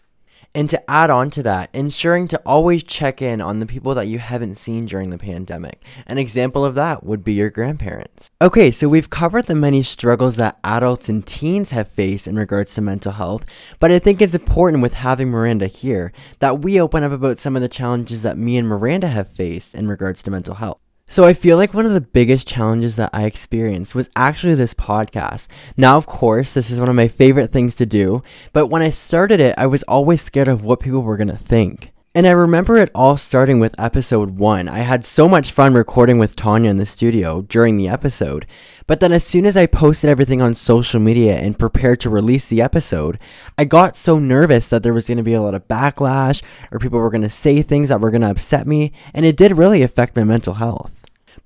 And 0.57 0.71
to 0.71 0.91
add 0.91 1.11
on 1.11 1.31
to 1.33 1.43
that, 1.43 1.69
ensuring 1.75 2.29
to 2.29 2.41
always 2.47 2.83
check 2.83 3.21
in 3.21 3.41
on 3.41 3.61
the 3.61 3.67
people 3.67 3.95
that 3.95 4.07
you 4.07 4.19
haven't 4.19 4.55
seen 4.55 4.87
during 4.87 5.11
the 5.11 5.19
pandemic. 5.19 5.83
An 6.07 6.17
example 6.17 6.65
of 6.65 6.75
that 6.75 7.05
would 7.05 7.23
be 7.23 7.35
your 7.35 7.51
grandparents. 7.51 8.31
Okay, 8.41 8.71
so 8.71 8.89
we've 8.89 9.11
covered 9.11 9.47
the 9.47 9.55
many 9.55 9.83
struggles 9.83 10.37
that 10.37 10.59
adults 10.65 11.11
and 11.11 11.27
teens 11.27 11.73
have 11.73 11.89
faced 11.89 12.27
in 12.27 12.37
regards 12.37 12.75
to 12.75 12.81
mental 12.81 13.13
health, 13.13 13.45
but 13.79 13.93
I 13.93 13.99
think 13.99 14.23
it's 14.23 14.35
important 14.35 14.83
with 14.83 14.95
having 14.95 15.29
Miranda 15.29 15.67
here 15.67 16.13
that 16.39 16.63
we 16.63 16.81
open 16.81 17.05
up 17.05 17.13
about 17.13 17.39
some 17.39 17.55
of 17.55 17.63
the 17.63 17.69
challenges 17.69 18.23
that 18.23 18.39
me 18.39 18.57
and 18.57 18.67
Miranda 18.67 19.09
have 19.09 19.31
faced 19.31 19.75
in 19.75 19.89
regards 19.89 20.23
to 20.23 20.31
mental 20.31 20.55
health. 20.55 20.81
So 21.09 21.25
I 21.25 21.35
feel 21.35 21.57
like 21.57 21.73
one 21.73 21.87
of 21.87 21.93
the 21.93 22.01
biggest 22.01 22.49
challenges 22.49 22.97
that 22.97 23.11
I 23.13 23.25
experienced 23.25 23.95
was 23.95 24.11
actually 24.17 24.55
this 24.55 24.75
podcast. 24.75 25.47
Now, 25.77 25.97
of 25.97 26.05
course, 26.05 26.53
this 26.53 26.69
is 26.69 26.81
one 26.81 26.89
of 26.89 26.97
my 26.97 27.09
favorite 27.09 27.53
things 27.53 27.75
to 27.77 27.87
do, 27.87 28.23
but 28.53 28.67
when 28.67 28.83
I 28.83 28.91
started 28.91 29.41
it, 29.41 29.55
I 29.57 29.67
was 29.67 29.85
always 29.85 30.21
scared 30.21 30.49
of 30.49 30.65
what 30.65 30.81
people 30.81 31.03
were 31.03 31.17
going 31.17 31.29
to 31.29 31.37
think. 31.37 31.93
And 32.17 32.27
I 32.27 32.31
remember 32.31 32.79
it 32.79 32.91
all 32.95 33.19
starting 33.19 33.61
with 33.61 33.79
episode 33.79 34.39
1. 34.39 34.69
I 34.69 34.79
had 34.79 35.05
so 35.05 35.29
much 35.29 35.53
fun 35.53 35.75
recording 35.75 36.19
with 36.19 36.35
Tanya 36.35 36.71
in 36.71 36.79
the 36.79 36.87
studio 36.87 37.43
during 37.43 37.77
the 37.77 37.89
episode. 37.89 38.47
But 38.87 39.01
then 39.01 39.13
as 39.13 39.23
soon 39.23 39.45
as 39.45 39.55
I 39.55 39.67
posted 39.67 40.09
everything 40.09 40.41
on 40.41 40.55
social 40.55 40.99
media 40.99 41.37
and 41.37 41.59
prepared 41.59 42.01
to 42.01 42.11
release 42.11 42.47
the 42.47 42.63
episode, 42.63 43.19
I 43.59 43.65
got 43.65 43.97
so 43.97 44.19
nervous 44.19 44.69
that 44.69 44.83
there 44.83 44.95
was 44.95 45.07
going 45.07 45.19
to 45.19 45.23
be 45.23 45.35
a 45.35 45.43
lot 45.43 45.55
of 45.55 45.69
backlash 45.69 46.43
or 46.73 46.79
people 46.79 46.99
were 46.99 47.11
going 47.11 47.21
to 47.21 47.29
say 47.29 47.61
things 47.61 47.91
that 47.91 48.01
were 48.01 48.11
going 48.11 48.23
to 48.23 48.31
upset 48.31 48.67
me, 48.67 48.93
and 49.13 49.27
it 49.27 49.37
did 49.37 49.59
really 49.59 49.83
affect 49.83 50.17
my 50.17 50.25
mental 50.25 50.55
health. 50.55 50.96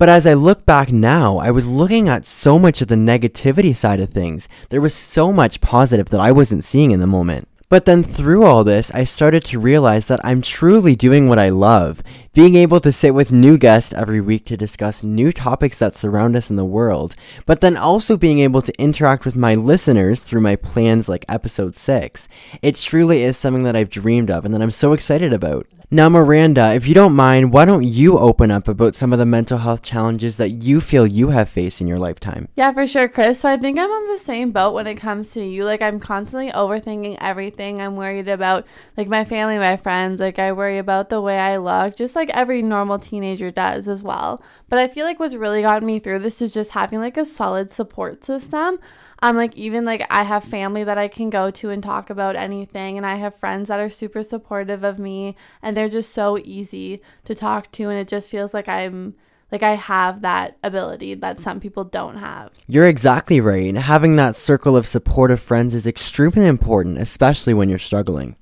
But 0.01 0.09
as 0.09 0.27
I 0.27 0.33
look 0.33 0.65
back 0.65 0.91
now, 0.91 1.37
I 1.37 1.51
was 1.51 1.67
looking 1.67 2.09
at 2.09 2.25
so 2.25 2.59
much 2.59 2.81
of 2.81 2.89
the 2.89 2.95
negativity 2.95 3.77
side 3.77 4.01
of 4.01 4.09
things. 4.09 4.49
There 4.71 4.81
was 4.81 4.95
so 4.95 5.31
much 5.31 5.61
positive 5.61 6.09
that 6.09 6.21
I 6.21 6.33
wasn't 6.33 6.65
seeing 6.65 6.91
in 6.91 7.01
the 7.01 7.07
moment. 7.07 7.49
But 7.69 7.85
then 7.85 8.03
through 8.03 8.45
all 8.45 8.65
this, 8.65 8.91
I 8.93 9.05
started 9.05 9.45
to 9.45 9.61
realize 9.61 10.07
that 10.07 10.25
I'm 10.25 10.41
truly 10.41 10.97
doing 10.97 11.29
what 11.29 11.39
I 11.39 11.51
love. 11.51 12.03
Being 12.33 12.55
able 12.55 12.79
to 12.83 12.93
sit 12.93 13.13
with 13.13 13.33
new 13.33 13.59
guests 13.59 13.93
every 13.93 14.21
week 14.21 14.45
to 14.45 14.57
discuss 14.57 15.03
new 15.03 15.33
topics 15.33 15.81
that 15.81 15.97
surround 15.97 16.37
us 16.37 16.49
in 16.49 16.55
the 16.55 16.65
world, 16.65 17.17
but 17.45 17.61
then 17.61 17.77
also 17.77 18.17
being 18.17 18.39
able 18.39 18.63
to 18.63 18.81
interact 18.81 19.25
with 19.25 19.35
my 19.35 19.57
listeners 19.57 20.23
through 20.23 20.41
my 20.41 20.55
plans 20.55 21.09
like 21.09 21.25
episode 21.29 21.75
6. 21.75 22.29
It 22.63 22.77
truly 22.77 23.25
is 23.25 23.37
something 23.37 23.65
that 23.65 23.75
I've 23.75 23.91
dreamed 23.91 24.31
of 24.31 24.45
and 24.45 24.55
that 24.55 24.63
I'm 24.63 24.71
so 24.71 24.93
excited 24.93 25.33
about. 25.33 25.67
Now, 25.93 26.09
Miranda, 26.09 26.73
if 26.75 26.87
you 26.87 26.95
don't 26.95 27.17
mind, 27.17 27.53
why 27.53 27.65
don't 27.65 27.83
you 27.83 28.17
open 28.17 28.53
up 28.53 28.69
about 28.69 28.95
some 28.95 29.13
of 29.13 29.19
the 29.19 29.27
mental 29.27 29.59
health 29.59 29.83
challenges 29.83 30.37
that 30.37 30.63
you 30.63 30.81
feel 30.81 31.05
you 31.05 31.31
have 31.31 31.49
faced 31.49 31.81
in 31.81 31.89
your 31.89 31.99
lifetime? 31.99 32.47
Yeah, 32.55 32.73
for 32.73 32.87
sure, 32.87 33.09
Chris. 33.09 33.41
So 33.41 33.49
I 33.49 33.57
think 33.57 33.77
I'm 33.77 33.91
on 33.91 34.07
the 34.07 34.21
same 34.21 34.53
boat 34.53 34.73
when 34.73 34.87
it 34.87 34.95
comes 34.95 35.33
to 35.33 35.45
you. 35.45 35.65
Like, 35.65 35.83
I'm 35.83 35.99
constantly 35.99 36.53
overthinking 36.53 37.19
everything. 37.21 37.81
I'm 37.81 37.97
worried 37.97 38.29
about, 38.29 38.69
like, 38.97 39.09
my 39.09 39.25
family, 39.25 39.59
my 39.59 39.77
friends. 39.79 40.21
Like, 40.21 40.39
I 40.39 40.53
worry 40.53 40.79
about 40.79 41.09
the 41.09 41.21
way 41.21 41.41
I 41.41 41.57
look, 41.57 41.97
just 41.97 42.15
like 42.15 42.20
every 42.29 42.61
normal 42.61 42.99
teenager 42.99 43.51
does 43.51 43.89
as 43.89 44.03
well. 44.03 44.43
But 44.69 44.79
I 44.79 44.89
feel 44.89 45.07
like 45.07 45.19
what's 45.19 45.35
really 45.35 45.63
gotten 45.63 45.87
me 45.87 45.99
through 45.99 46.19
this 46.19 46.43
is 46.43 46.53
just 46.53 46.73
having, 46.73 46.99
like, 46.99 47.17
a 47.17 47.25
solid 47.25 47.73
support 47.73 48.25
system. 48.27 48.79
I'm 49.23 49.37
like 49.37 49.55
even 49.57 49.85
like 49.85 50.07
I 50.11 50.23
have 50.23 50.45
family 50.45 50.85
that 50.85 50.97
I 50.97 51.09
can 51.09 51.31
go 51.31 51.51
to 51.51 51.71
and 51.71 51.83
talk 51.83 52.11
about 52.11 52.37
anything 52.37 52.97
and 52.97 53.05
I 53.05 53.17
have 53.17 53.37
friends 53.37 53.69
that 53.69 53.79
are 53.79 53.91
super 53.91 54.23
supportive 54.23 54.83
of 54.83 54.99
me 54.99 55.37
and 55.63 55.77
they're 55.77 55.91
just 55.91 56.15
so 56.15 56.39
easy 56.39 57.03
to 57.25 57.35
talk 57.35 57.71
to 57.73 57.91
and 57.91 57.99
it 57.99 58.09
just 58.09 58.31
feels 58.31 58.55
like 58.55 58.69
I'm 58.69 59.15
like 59.53 59.63
I 59.63 59.75
have 59.75 60.23
that 60.23 60.57
ability 60.63 61.15
that 61.15 61.41
some 61.41 61.61
people 61.61 61.85
don't 61.85 62.17
have. 62.17 62.53
You're 62.67 62.89
exactly 62.89 63.41
right. 63.41 63.77
Having 63.77 64.17
that 64.17 64.37
circle 64.37 64.77
of 64.77 64.87
supportive 64.87 65.41
friends 65.41 65.75
is 65.75 65.87
extremely 65.87 66.47
important, 66.47 66.99
especially 66.99 67.53
when 67.53 67.69
you're 67.69 67.79
struggling. 67.79 68.37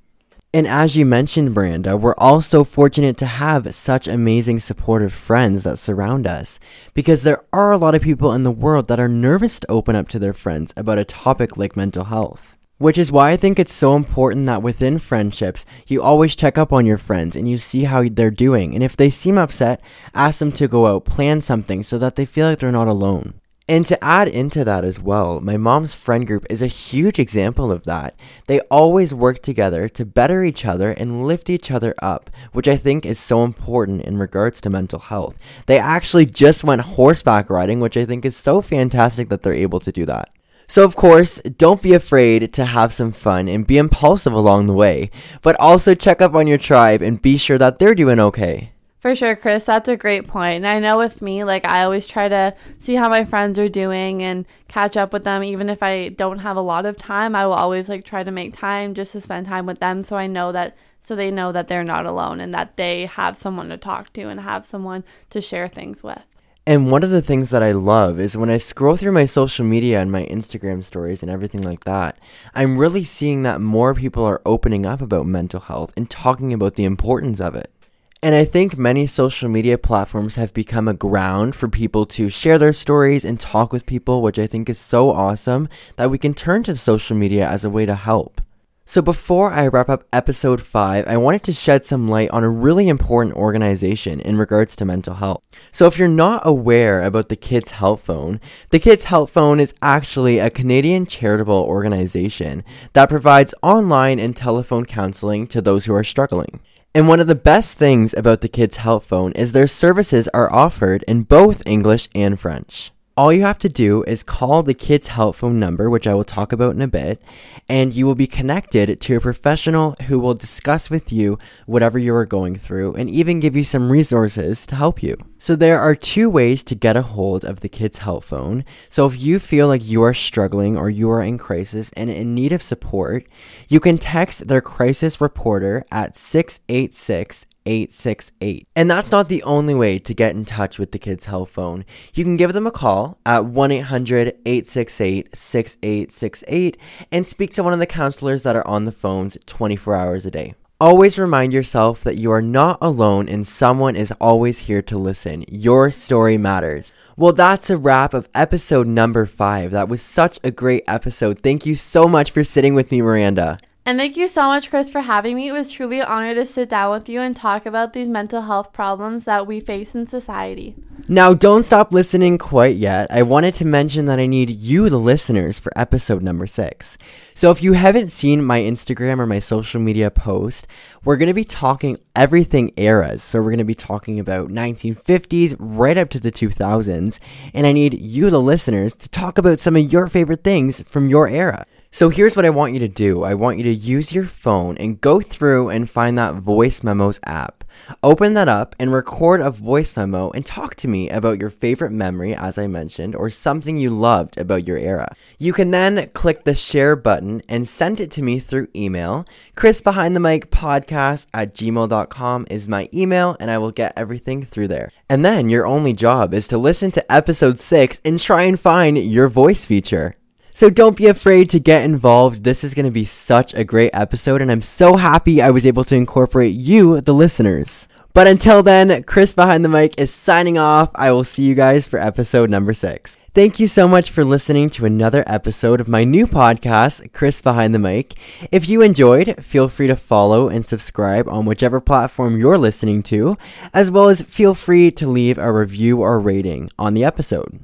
And 0.55 0.67
as 0.67 0.97
you 0.97 1.05
mentioned, 1.05 1.53
Miranda, 1.53 1.95
we're 1.95 2.15
also 2.17 2.65
fortunate 2.65 3.19
to 3.19 3.27
have 3.27 3.75
such 3.75 4.09
amazing 4.09 4.61
supportive 4.61 5.13
friends 5.13 5.65
that 5.65 5.79
surround 5.79 6.27
us 6.27 6.59
because 6.95 7.23
there 7.23 7.45
are 7.53 7.71
a 7.71 7.77
lot 7.77 7.95
of 7.95 8.01
people 8.01 8.33
in 8.33 8.45
the 8.45 8.51
world 8.51 8.89
that 8.89 8.99
are 8.99 9.09
nervous 9.09 9.61
to 9.61 9.71
open 9.71 9.95
up 9.95 10.09
to 10.09 10.19
their 10.19 10.33
friends 10.33 10.73
about 10.75 10.97
a 10.97 11.05
topic 11.05 11.59
like 11.59 11.77
mental 11.77 12.05
health. 12.05 12.57
Which 12.79 12.97
is 12.97 13.13
why 13.13 13.31
I 13.31 13.37
think 13.37 13.59
it's 13.59 13.75
so 13.75 13.95
important 13.95 14.47
that 14.47 14.63
within 14.63 14.99
friendships, 14.99 15.67
you 15.87 16.01
always 16.01 16.35
check 16.35 16.57
up 16.57 16.73
on 16.73 16.87
your 16.87 16.97
friends 16.97 17.37
and 17.37 17.51
you 17.51 17.59
see 17.59 17.85
how 17.85 18.09
they're 18.09 18.31
doing. 18.31 18.73
And 18.73 18.83
if 18.83 18.97
they 18.97 19.11
seem 19.11 19.37
upset, 19.37 19.83
ask 20.15 20.39
them 20.39 20.53
to 20.53 20.69
go 20.69 20.87
out, 20.87 21.05
plan 21.05 21.43
something 21.43 21.83
so 21.83 21.99
that 21.99 22.17
they 22.17 22.25
feel 22.25 22.49
like 22.49 22.61
they're 22.61 22.73
not 22.73 22.89
alone. 22.89 23.35
And 23.71 23.85
to 23.85 24.03
add 24.03 24.29
into 24.29 24.65
that 24.65 24.83
as 24.83 24.99
well, 24.99 25.43
my 25.43 25.59
mom's 25.59 25.93
friend 25.93 26.27
group 26.27 26.47
is 26.49 26.63
a 26.63 26.67
huge 26.69 27.19
example 27.19 27.71
of 27.71 27.85
that. 27.85 28.19
They 28.47 28.61
always 28.71 29.13
work 29.13 29.43
together 29.43 29.91
to 29.91 30.07
better 30.07 30.43
each 30.43 30.65
other 30.65 30.93
and 30.93 31.27
lift 31.27 31.51
each 31.51 31.71
other 31.71 31.95
up, 32.01 32.31
which 32.53 32.67
I 32.67 32.79
think 32.79 33.05
is 33.05 33.19
so 33.19 33.45
important 33.45 34.03
in 34.03 34.17
regards 34.17 34.63
to 34.63 34.71
mental 34.71 35.01
health. 35.01 35.37
They 35.67 35.79
actually 35.79 36.25
just 36.25 36.65
went 36.65 36.81
horseback 36.81 37.51
riding, 37.51 37.79
which 37.81 37.99
I 37.99 38.07
think 38.07 38.25
is 38.25 38.35
so 38.35 38.63
fantastic 38.63 39.29
that 39.29 39.43
they're 39.43 39.53
able 39.53 39.81
to 39.81 39.93
do 39.93 40.07
that. 40.07 40.31
So, 40.67 40.83
of 40.83 40.97
course, 40.97 41.39
don't 41.59 41.83
be 41.83 41.93
afraid 41.93 42.53
to 42.55 42.65
have 42.65 42.95
some 42.95 43.13
fun 43.13 43.49
and 43.49 43.67
be 43.67 43.77
impulsive 43.77 44.33
along 44.33 44.67
the 44.67 44.73
way, 44.73 45.11
but 45.43 45.61
also 45.61 45.95
check 45.95 46.23
up 46.23 46.35
on 46.35 46.47
your 46.47 46.59
tribe 46.59 47.03
and 47.03 47.21
be 47.21 47.37
sure 47.37 47.59
that 47.59 47.79
they're 47.79 47.95
doing 47.95 48.21
okay. 48.21 48.73
For 49.01 49.15
sure, 49.15 49.37
Chris, 49.37 49.63
that's 49.63 49.89
a 49.89 49.97
great 49.97 50.27
point. 50.27 50.57
And 50.57 50.67
I 50.67 50.81
know 50.81 50.99
with 50.99 51.23
me, 51.23 51.45
like 51.45 51.65
I 51.65 51.85
always 51.85 52.07
try 52.07 52.29
to 52.29 52.55
see 52.81 52.97
how 52.97 53.09
my 53.09 53.25
friends 53.25 53.57
are 53.59 53.69
doing 53.69 54.23
and 54.25 54.45
catch 54.67 54.97
up 54.97 55.13
with 55.13 55.23
them 55.23 55.45
even 55.45 55.69
if 55.69 55.85
I 55.85 56.09
don't 56.09 56.41
have 56.41 56.57
a 56.57 56.63
lot 56.63 56.85
of 56.85 56.97
time. 56.97 57.37
I 57.37 57.47
will 57.47 57.55
always 57.55 57.89
like 57.89 58.05
try 58.05 58.25
to 58.25 58.33
make 58.33 58.55
time 58.55 58.95
just 58.95 59.13
to 59.13 59.21
spend 59.21 59.47
time 59.47 59.67
with 59.67 59.79
them 59.79 60.03
so 60.03 60.17
I 60.17 60.27
know 60.27 60.51
that 60.51 60.77
so 61.01 61.15
they 61.15 61.31
know 61.31 61.53
that 61.53 61.69
they're 61.69 61.85
not 61.85 62.07
alone 62.07 62.41
and 62.41 62.53
that 62.55 62.77
they 62.77 63.07
have 63.07 63.39
someone 63.39 63.69
to 63.69 63.77
talk 63.77 64.13
to 64.15 64.23
and 64.23 64.41
have 64.41 64.67
someone 64.67 65.05
to 65.31 65.41
share 65.41 65.69
things 65.69 66.03
with. 66.03 66.23
And 66.67 66.91
one 66.91 67.03
of 67.03 67.11
the 67.11 67.23
things 67.23 67.49
that 67.51 67.63
I 67.63 67.73
love 67.73 68.21
is 68.21 68.37
when 68.37 68.51
I 68.51 68.59
scroll 68.59 68.97
through 68.97 69.13
my 69.13 69.25
social 69.25 69.65
media 69.65 70.01
and 70.01 70.13
my 70.13 70.27
Instagram 70.27 70.85
stories 70.85 71.23
and 71.23 71.31
everything 71.31 71.63
like 71.63 71.85
that, 71.85 72.19
I'm 72.53 72.77
really 72.77 73.05
seeing 73.05 73.43
that 73.45 73.61
more 73.61 73.95
people 73.95 74.25
are 74.27 74.43
opening 74.45 74.85
up 74.85 75.01
about 75.01 75.25
mental 75.25 75.61
health 75.61 75.95
and 75.97 76.11
talking 76.11 76.53
about 76.53 76.75
the 76.75 76.85
importance 76.85 77.41
of 77.41 77.55
it. 77.55 77.73
And 78.21 78.35
I 78.35 78.45
think 78.45 78.77
many 78.77 79.07
social 79.07 79.49
media 79.49 79.79
platforms 79.79 80.35
have 80.35 80.53
become 80.53 80.89
a 80.89 80.95
ground 80.95 81.55
for 81.55 81.69
people 81.69 82.05
to 82.07 82.29
share 82.29 82.59
their 82.59 82.73
stories 82.73 83.25
and 83.25 83.39
talk 83.39 83.73
with 83.73 83.87
people, 83.87 84.23
which 84.23 84.41
I 84.41 84.49
think 84.49 84.69
is 84.69 84.79
so 84.79 85.11
awesome 85.11 85.69
that 85.95 86.11
we 86.11 86.19
can 86.19 86.35
turn 86.35 86.65
to 86.65 86.75
social 86.75 87.17
media 87.17 87.49
as 87.49 87.65
a 87.65 87.71
way 87.71 87.87
to 87.87 87.95
help. 87.95 88.41
So 88.87 89.03
before 89.03 89.53
I 89.53 89.69
wrap 89.69 89.89
up 89.89 90.03
episode 90.13 90.61
5, 90.61 91.07
I 91.07 91.17
wanted 91.17 91.45
to 91.45 91.53
shed 91.53 91.87
some 91.87 92.09
light 92.09 92.31
on 92.31 92.43
a 92.43 92.49
really 92.49 92.89
important 92.89 93.37
organization 93.37 94.19
in 94.19 94.37
regards 94.37 94.75
to 94.77 94.85
mental 94.85 95.15
health. 95.15 95.43
So 95.71 95.87
if 95.87 95.97
you're 95.97 96.09
not 96.09 96.43
aware 96.45 97.05
about 97.05 97.29
the 97.29 97.37
Kids 97.37 97.73
Help 97.73 98.01
Phone, 98.01 98.41
the 98.71 98.81
Kids 98.81 99.05
Help 99.05 99.31
Phone 99.31 99.61
is 99.61 99.75
actually 99.81 100.41
a 100.41 100.51
Canadian 100.51 101.07
charitable 101.07 101.63
organization 101.63 102.65
that 102.95 103.11
provides 103.11 103.55
online 103.63 104.19
and 104.19 104.35
telephone 104.35 104.87
counseling 104.87 105.47
to 105.49 105.61
those 105.61 105.85
who 105.85 105.95
are 105.95 106.03
struggling. 106.03 106.59
And 106.95 107.07
one 107.07 107.21
of 107.21 107.27
the 107.27 107.35
best 107.35 107.77
things 107.77 108.15
about 108.15 108.41
the 108.41 108.49
Kids 108.49 108.79
Help 108.79 109.05
Phone 109.05 109.33
is 109.33 109.53
their 109.53 109.67
services 109.67 110.29
are 110.35 110.53
offered 110.53 111.05
in 111.07 111.23
both 111.23 111.63
English 111.67 112.09
and 112.15 112.41
French 112.41 112.93
all 113.19 113.33
you 113.33 113.43
have 113.43 113.59
to 113.59 113.69
do 113.69 114.05
is 114.05 114.23
call 114.23 114.63
the 114.63 114.73
kids 114.73 115.09
help 115.09 115.35
phone 115.35 115.59
number, 115.59 115.91
which 115.91 116.07
I 116.07 116.15
will 116.15 116.23
talk 116.23 116.53
about 116.53 116.77
in 116.77 116.81
a 116.81 116.87
bit, 116.87 117.21
and 117.69 117.93
you 117.93 118.07
will 118.07 118.15
be 118.15 118.29
connected 118.29 119.01
to 119.01 119.17
a 119.17 119.21
professional 119.21 119.97
who 120.07 120.21
will 120.21 120.35
discuss 120.35 120.89
with 120.89 121.11
you 121.13 121.37
whatever 121.67 121.99
you 121.99 122.15
are 122.15 122.25
going 122.25 122.55
through 122.55 122.95
and 122.95 123.11
even 123.11 123.41
give 123.41 123.57
you 123.57 123.65
some 123.65 123.91
resources 123.91 124.65
to 124.67 124.77
help 124.77 125.03
you. 125.03 125.17
So 125.37 125.57
there 125.57 125.81
are 125.81 125.97
two 125.97 126.31
ways 126.31 126.63
to 126.63 126.77
get 126.77 126.97
a 126.97 127.03
hold 127.03 127.45
of 127.45 127.59
the 127.59 127.69
kids 127.69 127.99
help 127.99 128.23
phone. 128.23 128.65
So 128.89 129.05
if 129.07 129.19
you 129.19 129.41
feel 129.41 129.67
like 129.67 129.85
you 129.85 130.01
are 130.05 130.15
struggling 130.15 130.77
or 130.77 130.89
you 130.89 131.11
are 131.11 131.21
in 131.21 131.39
crisis 131.39 131.91
and 131.97 132.09
in 132.11 132.37
need 132.37 132.53
of 132.53 132.63
support, 132.63 133.27
you 133.67 133.81
can 133.81 133.99
text 133.99 134.47
their 134.47 134.61
crisis 134.61 135.21
reporter 135.21 135.85
at 135.91 136.17
686 136.17 137.47
868. 137.69 138.67
And 138.75 138.91
that's 138.91 139.13
not 139.13 139.29
the 139.29 139.43
only 139.43 139.75
way 139.75 139.99
to 139.99 140.15
get 140.15 140.35
in 140.35 140.47
touch 140.47 140.79
with 140.79 140.93
the 140.93 140.99
kids' 140.99 141.27
help 141.27 141.51
phone. 141.51 141.85
You 142.15 142.25
can 142.25 142.39
give 142.39 142.55
them 142.55 142.67
a 142.67 142.71
call 142.71 143.19
at 143.27 143.45
1 143.45 143.71
800 143.71 144.29
868 144.47 145.37
6868 145.37 146.77
and 147.13 147.27
speak 147.27 147.53
to 147.53 147.63
one 147.63 147.75
of 147.75 147.79
the 147.79 147.87
counselors 147.87 148.43
that 148.43 148.57
are 148.57 148.67
on 148.67 148.87
the 148.87 148.93
phones 148.93 149.37
24 149.45 149.95
hours 149.95 150.25
a 150.25 150.31
day. 150.31 150.55
Always 150.81 151.19
remind 151.19 151.53
yourself 151.53 152.05
that 152.05 152.19
you 152.19 152.31
are 152.31 152.41
not 152.41 152.79
alone 152.81 153.29
and 153.29 153.45
someone 153.45 153.97
is 153.97 154.13
always 154.21 154.61
here 154.61 154.81
to 154.83 154.97
listen. 154.97 155.45
Your 155.49 155.91
story 155.91 156.39
matters. 156.39 156.93
Well, 157.17 157.33
that's 157.33 157.69
a 157.69 157.77
wrap 157.77 158.15
of 158.15 158.29
episode 158.33 158.87
number 158.87 159.27
five. 159.27 159.73
That 159.73 159.89
was 159.89 160.01
such 160.01 160.39
a 160.45 160.53
great 160.53 160.85
episode. 160.87 161.41
Thank 161.41 161.67
you 161.67 161.75
so 161.75 162.09
much 162.09 162.31
for 162.31 162.45
sitting 162.45 162.77
with 162.77 162.93
me, 162.93 163.03
Miranda. 163.03 163.59
And 163.89 163.99
thank 163.99 164.19
you 164.19 164.29
so 164.29 164.49
much, 164.49 164.69
Chris, 164.69 164.91
for 164.91 165.01
having 165.01 165.35
me. 165.35 165.49
It 165.49 165.53
was 165.53 165.73
truly 165.73 166.01
an 166.01 166.07
honor 166.09 166.35
to 166.35 166.45
sit 166.45 166.69
down 166.69 166.91
with 166.91 167.09
you 167.09 167.23
and 167.23 167.35
talk 167.35 167.65
about 167.65 167.95
these 167.95 168.07
mental 168.07 168.43
health 168.43 168.71
problems 168.71 169.25
that 169.25 169.47
we 169.47 169.61
face 169.61 169.95
in 169.95 170.07
society. 170.07 170.75
Now, 171.09 171.33
don't 171.33 171.65
stop 171.65 171.91
listening 171.91 172.37
quite 172.37 172.77
yet. 172.77 173.11
I 173.11 173.23
wanted 173.23 173.55
to 173.55 173.65
mention 173.65 174.05
that 174.05 174.19
I 174.19 174.27
need 174.27 174.51
you, 174.51 174.91
the 174.91 174.99
listeners, 174.99 175.59
for 175.59 175.73
episode 175.75 176.23
number 176.23 176.47
six. 176.47 176.99
So, 177.35 177.51
if 177.51 177.63
you 177.63 177.73
haven't 177.73 178.13
seen 178.13 178.45
my 178.45 178.61
Instagram 178.61 179.21
or 179.21 179.27
my 179.27 179.39
social 179.39 179.81
media 179.81 180.11
post, 180.11 180.67
we're 181.03 181.17
going 181.17 181.29
to 181.29 181.33
be 181.33 181.47
talking 181.47 181.97
everything 182.15 182.75
eras. 182.77 183.23
So, 183.23 183.41
we're 183.41 183.53
going 183.53 183.57
to 183.57 183.65
be 183.65 183.75
talking 183.75 184.21
about 184.21 184.51
1950s 184.51 185.57
right 185.59 185.97
up 185.97 186.11
to 186.11 186.21
the 186.21 186.31
2000s. 186.31 187.19
And 187.55 187.67
I 187.67 187.73
need 187.73 187.99
you, 187.99 188.29
the 188.29 188.43
listeners, 188.43 188.95
to 188.97 189.09
talk 189.09 189.39
about 189.39 189.61
some 189.61 189.77
of 189.77 189.91
your 189.91 190.09
favorite 190.09 190.45
things 190.45 190.83
from 190.83 191.09
your 191.09 191.27
era. 191.27 191.65
So 191.91 192.11
here's 192.11 192.37
what 192.37 192.45
I 192.45 192.51
want 192.51 192.75
you 192.75 192.81
to 192.81 192.89
do. 192.89 193.25
I 193.25 193.35
want 193.35 193.57
you 193.57 193.65
to 193.65 193.75
use 193.75 194.13
your 194.13 194.27
phone 194.27 194.77
and 194.77 195.01
go 195.01 195.21
through 195.21 195.71
and 195.71 195.89
find 195.89 196.19
that 196.19 196.35
voice 196.35 196.83
memos 196.83 197.19
app. 197.25 197.65
Open 198.03 198.35
that 198.35 198.49
up 198.49 198.77
and 198.79 198.93
record 198.93 199.41
a 199.41 199.51
voice 199.51 199.97
memo 199.97 200.31
and 200.31 200.45
talk 200.45 200.75
to 200.77 200.89
me 200.89 201.09
about 201.09 201.41
your 201.41 201.51
favorite 201.51 201.91
memory, 201.91 202.35
as 202.35 202.59
I 202.59 202.67
mentioned, 202.67 203.17
or 203.17 203.31
something 203.31 203.79
you 203.79 203.91
loved 203.91 204.37
about 204.39 204.67
your 204.67 204.77
era. 204.77 205.15
You 205.39 205.53
can 205.53 205.71
then 205.71 206.11
click 206.11 206.45
the 206.45 206.55
share 206.55 206.95
button 206.95 207.43
and 207.49 207.69
send 207.69 208.01
it 208.01 208.11
to 208.13 208.23
me 208.23 208.39
through 208.39 208.69
email. 208.77 209.27
Chris 209.57 209.81
Behind 209.81 210.15
the 210.15 210.21
Mic 210.21 210.51
podcast 210.51 211.27
at 211.33 211.55
gmail.com 211.55 212.47
is 212.51 212.69
my 212.69 212.89
email, 212.93 213.37
and 213.41 213.51
I 213.51 213.59
will 213.59 213.73
get 213.73 213.95
everything 213.97 214.45
through 214.45 214.69
there. 214.69 214.93
And 215.09 215.25
then 215.25 215.49
your 215.49 215.67
only 215.67 215.95
job 215.95 216.35
is 216.35 216.49
to 216.49 216.59
listen 216.59 216.91
to 216.93 217.13
episode 217.13 217.59
6 217.59 218.01
and 218.05 218.19
try 218.19 218.43
and 218.43 218.61
find 218.61 218.99
your 218.99 219.29
voice 219.29 219.65
feature. 219.65 220.17
So 220.59 220.71
don't 220.71 220.97
be 220.97 221.07
afraid 221.07 221.49
to 221.51 221.61
get 221.61 221.85
involved. 221.85 222.43
This 222.43 222.65
is 222.65 222.75
going 222.75 222.85
to 222.85 222.91
be 222.91 223.05
such 223.05 223.55
a 223.55 223.63
great 223.63 223.93
episode, 223.95 224.43
and 224.43 224.51
I'm 224.51 224.61
so 224.61 224.97
happy 224.97 225.41
I 225.41 225.51
was 225.51 225.65
able 225.65 225.85
to 225.85 225.95
incorporate 225.95 226.53
you, 226.53 227.01
the 227.01 227.15
listeners. 227.15 227.87
But 228.13 228.27
until 228.27 228.65
then, 228.65 229.05
Chris 229.05 229.33
behind 229.35 229.65
the 229.65 229.69
mic 229.69 229.95
is 229.97 230.13
signing 230.13 230.59
off. 230.59 230.91
I 230.97 231.13
will 231.13 231.23
see 231.23 231.45
you 231.45 231.55
guys 231.55 231.87
for 231.87 232.01
episode 232.01 232.51
number 232.51 232.75
six. 232.75 233.17
Thank 233.37 233.61
you 233.61 233.69
so 233.69 233.87
much 233.87 234.11
for 234.11 234.25
listening 234.25 234.69
to 234.71 234.85
another 234.85 235.23
episode 235.29 235.81
of 235.81 235.87
my 235.87 236.03
new 236.03 236.27
podcast, 236.27 237.13
Chris 237.13 237.41
Behind 237.41 237.73
the 237.73 237.79
Mic. 237.79 238.15
If 238.51 238.69
you 238.69 238.83
enjoyed, 238.83 239.45
feel 239.45 239.69
free 239.69 239.87
to 239.87 239.95
follow 239.95 240.49
and 240.49 240.67
subscribe 240.67 241.29
on 241.29 241.45
whichever 241.47 241.81
platform 241.81 242.37
you're 242.37 242.59
listening 242.59 243.05
to, 243.05 243.39
as 243.73 243.93
well 243.93 244.09
as 244.09 244.23
feel 244.23 244.57
free 244.57 244.91
to 244.91 245.07
leave 245.07 245.39
a 245.39 245.53
review 245.53 246.01
or 246.01 246.19
rating 246.19 246.69
on 246.77 246.95
the 246.95 247.05
episode. 247.05 247.61